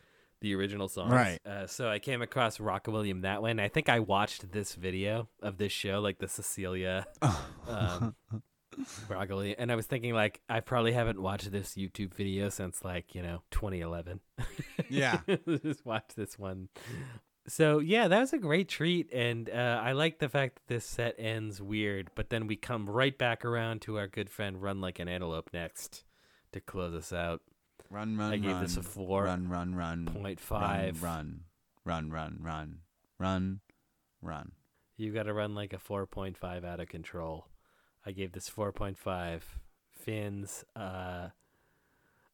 [0.42, 1.12] the original songs.
[1.12, 1.40] Right.
[1.46, 4.74] Uh, so I came across Rocka William that way, and I think I watched this
[4.74, 7.08] video of this show, like the Cecilia
[7.68, 8.16] um,
[9.10, 13.16] William, and I was thinking like I probably haven't watched this YouTube video since like
[13.16, 14.20] you know 2011.
[14.90, 15.20] Yeah.
[15.64, 16.70] just watch this one.
[17.48, 20.86] So yeah, that was a great treat, and uh, I like the fact that this
[20.86, 24.82] set ends weird, but then we come right back around to our good friend Run
[24.82, 26.04] Like an Antelope next
[26.52, 27.42] to close us out.
[27.90, 28.64] Run, run, I gave run.
[28.64, 30.06] this a four Run, run, run.
[30.06, 31.02] point five.
[31.02, 31.42] Run,
[31.86, 32.80] run, run, run,
[33.20, 33.60] run,
[34.22, 34.52] run.
[34.98, 37.46] You got to run like a 4.5 out of control.
[38.06, 39.42] I gave this 4.5.
[39.92, 40.64] Fins.
[40.76, 41.30] Uh,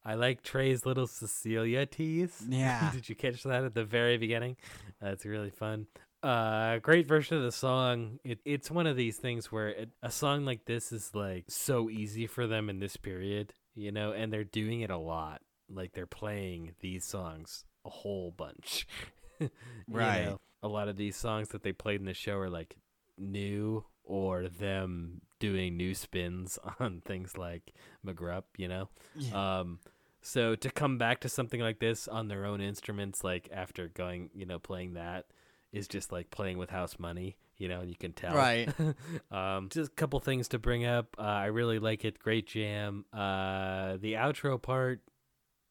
[0.03, 2.43] I like Trey's little Cecilia tease.
[2.49, 2.91] Yeah.
[2.91, 4.55] Did you catch that at the very beginning?
[5.01, 5.87] That's really fun.
[6.21, 8.19] Uh, great version of the song.
[8.23, 11.89] It, it's one of these things where it, a song like this is like so
[11.89, 15.41] easy for them in this period, you know, and they're doing it a lot.
[15.69, 18.87] Like they're playing these songs a whole bunch.
[19.41, 19.49] You
[19.89, 20.23] Right.
[20.25, 22.77] know, a lot of these songs that they played in the show are like
[23.17, 27.73] new or them doing new spins on things like
[28.05, 28.89] McGrupp, you know?
[29.15, 29.59] Yeah.
[29.59, 29.79] Um,
[30.21, 34.29] so to come back to something like this on their own instruments, like after going,
[34.33, 35.25] you know, playing that
[35.71, 38.33] is just like playing with house money, you know, and you can tell.
[38.33, 38.69] Right.
[39.31, 41.15] um, just a couple things to bring up.
[41.19, 42.17] Uh, I really like it.
[42.17, 43.05] Great jam.
[43.13, 45.01] Uh, the outro part,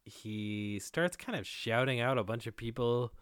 [0.04, 3.12] he starts kind of shouting out a bunch of people.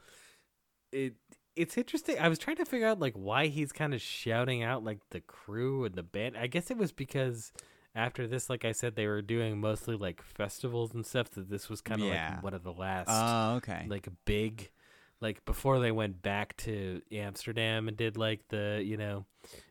[0.90, 1.14] It
[1.56, 2.18] it's interesting.
[2.18, 5.20] I was trying to figure out like why he's kind of shouting out like the
[5.20, 6.36] crew and the band.
[6.36, 7.52] I guess it was because
[7.94, 11.30] after this, like I said, they were doing mostly like festivals and stuff.
[11.30, 12.30] That this was kind of Yeah.
[12.34, 13.86] like one of the last Oh, okay.
[13.88, 14.70] like big
[15.20, 19.24] like before they went back to Amsterdam and did like the you know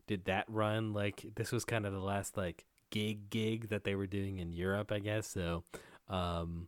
[0.08, 3.96] did that run like this was kind of the last like gig gig that they
[3.96, 5.64] were doing in Europe I guess so
[6.08, 6.68] um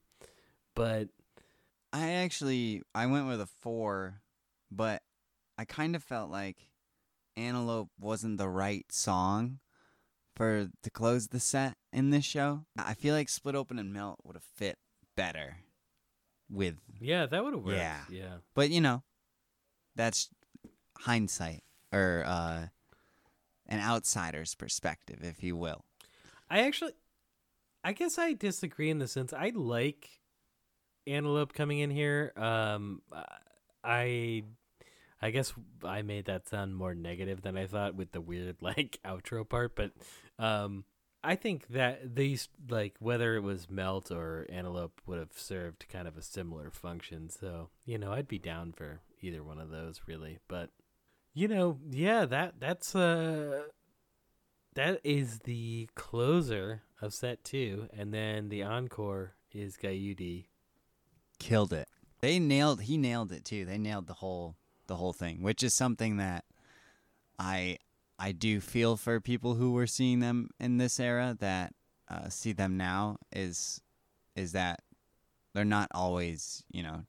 [0.76, 1.08] but
[1.94, 4.22] I actually I went with a four,
[4.76, 5.02] but
[5.58, 6.70] I kind of felt like
[7.36, 9.60] Antelope wasn't the right song
[10.36, 12.66] for to close the set in this show.
[12.78, 14.78] I feel like Split Open and Melt would have fit
[15.16, 15.58] better
[16.50, 18.02] with yeah that would have worked Yeah.
[18.10, 19.02] yeah but you know
[19.96, 20.30] that's
[21.00, 22.68] hindsight or uh
[23.68, 25.86] an outsider's perspective if you will.
[26.50, 26.94] I actually
[27.84, 30.10] I guess I disagree in the sense I like
[31.06, 32.32] Antelope coming in here.
[32.38, 33.02] Um,
[33.84, 34.44] I,
[35.24, 35.54] I guess
[35.86, 39.74] I made that sound more negative than I thought with the weird like outro part,
[39.74, 39.92] but
[40.38, 40.84] um,
[41.24, 46.10] I think that these like whether it was Melt or Antelope would have served kind
[46.10, 47.30] of a similar function.
[47.30, 50.72] So you know, I'd be down for either one of those really, but
[51.34, 53.62] you know, yeah, that that's uh
[54.74, 60.48] that is the closer of set two, and then the encore is Guyute.
[61.40, 61.88] Killed it.
[62.20, 62.82] They nailed.
[62.82, 63.64] He nailed it too.
[63.64, 66.46] They nailed the whole the whole thing, which is something that
[67.40, 67.78] I
[68.20, 71.74] I do feel for people who were seeing them in this era that
[72.10, 73.82] uh, see them now is
[74.36, 74.82] is that
[75.54, 77.06] they're not always you know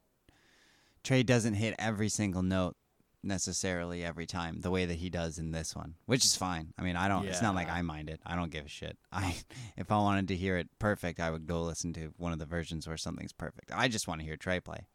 [1.02, 2.76] Trey doesn't hit every single note
[3.22, 6.72] necessarily every time the way that he does in this one, which is fine.
[6.78, 7.26] I mean, I don't.
[7.26, 8.20] It's not like I mind it.
[8.24, 8.96] I don't give a shit.
[9.12, 9.36] I
[9.76, 12.46] if I wanted to hear it perfect, I would go listen to one of the
[12.46, 13.70] versions where something's perfect.
[13.74, 14.86] I just want to hear Trey play.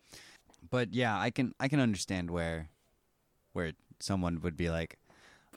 [0.67, 2.69] But yeah, I can I can understand where
[3.53, 4.97] where someone would be like,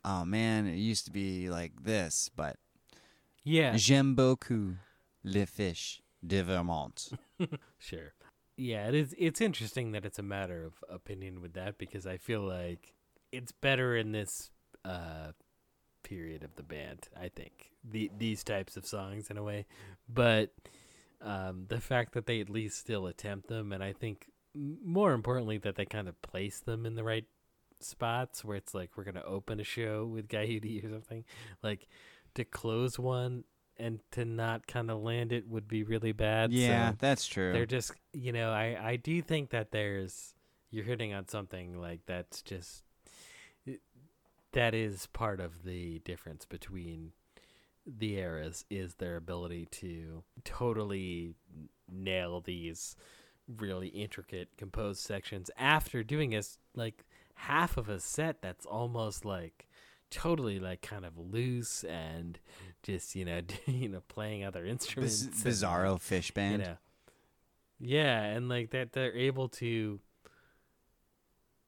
[0.04, 2.56] "Oh man, it used to be like this," but
[3.44, 4.76] Yeah, j'aime beaucoup
[5.24, 7.10] le Phish de Vermont.
[7.78, 8.12] Sure.
[8.56, 9.14] Yeah, it is.
[9.18, 12.94] It's interesting that it's a matter of opinion with that because I feel like
[13.32, 14.50] it's better in this
[14.84, 15.32] uh,
[16.04, 17.08] period of the band.
[17.20, 19.66] I think the these types of songs in a way,
[20.08, 20.52] but
[21.20, 25.58] um, the fact that they at least still attempt them, and I think more importantly
[25.58, 27.24] that they kind of place them in the right
[27.80, 31.24] spots where it's like we're gonna open a show with Guy or something,
[31.62, 31.88] like
[32.34, 33.44] to close one
[33.78, 36.52] and to not kind of land it would be really bad.
[36.52, 37.52] yeah, so that's true.
[37.52, 40.34] they're just you know I I do think that there's
[40.70, 42.84] you're hitting on something like that's just
[44.52, 47.12] that is part of the difference between
[47.86, 51.34] the eras is their ability to totally
[51.90, 52.94] nail these
[53.48, 57.04] really intricate composed sections after doing us like
[57.34, 59.66] half of a set that's almost like
[60.10, 62.38] totally like kind of loose and
[62.82, 66.62] just you know you know playing other instruments Biz- and, Bizarro Phish band.
[66.62, 66.76] you know.
[67.84, 69.98] Yeah, and like that they're able to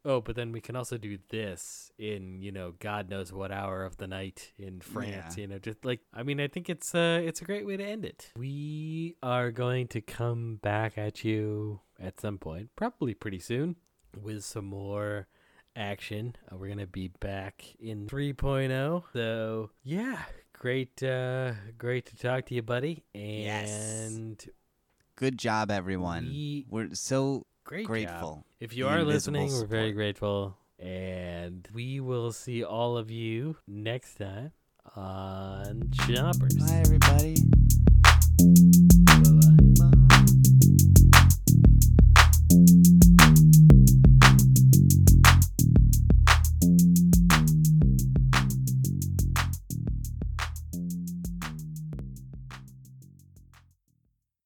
[0.07, 3.85] Oh, but then we can also do this in, you know, God knows what hour
[3.85, 5.41] of the night in France, Yeah.
[5.43, 7.85] you know, just like I mean, I think it's uh it's a great way to
[7.85, 8.31] end it.
[8.37, 13.77] We are going to come back at you at some point, probably pretty soon,
[14.21, 15.27] with some more
[15.77, 16.37] action.
[16.53, 19.05] Uh, we're going to be back in 3.0.
[19.13, 20.19] So, yeah,
[20.53, 23.05] great uh great to talk to you, buddy.
[23.15, 23.71] Yes.
[24.07, 24.45] And
[25.17, 26.25] Good job, everyone.
[26.27, 28.37] We- We're so great grateful.
[28.37, 28.45] job.
[28.61, 30.57] If you are listening, we're very grateful.
[30.79, 34.53] And we will see all of you next time
[34.97, 36.57] on Choppers.
[36.57, 37.37] Bye, everybody.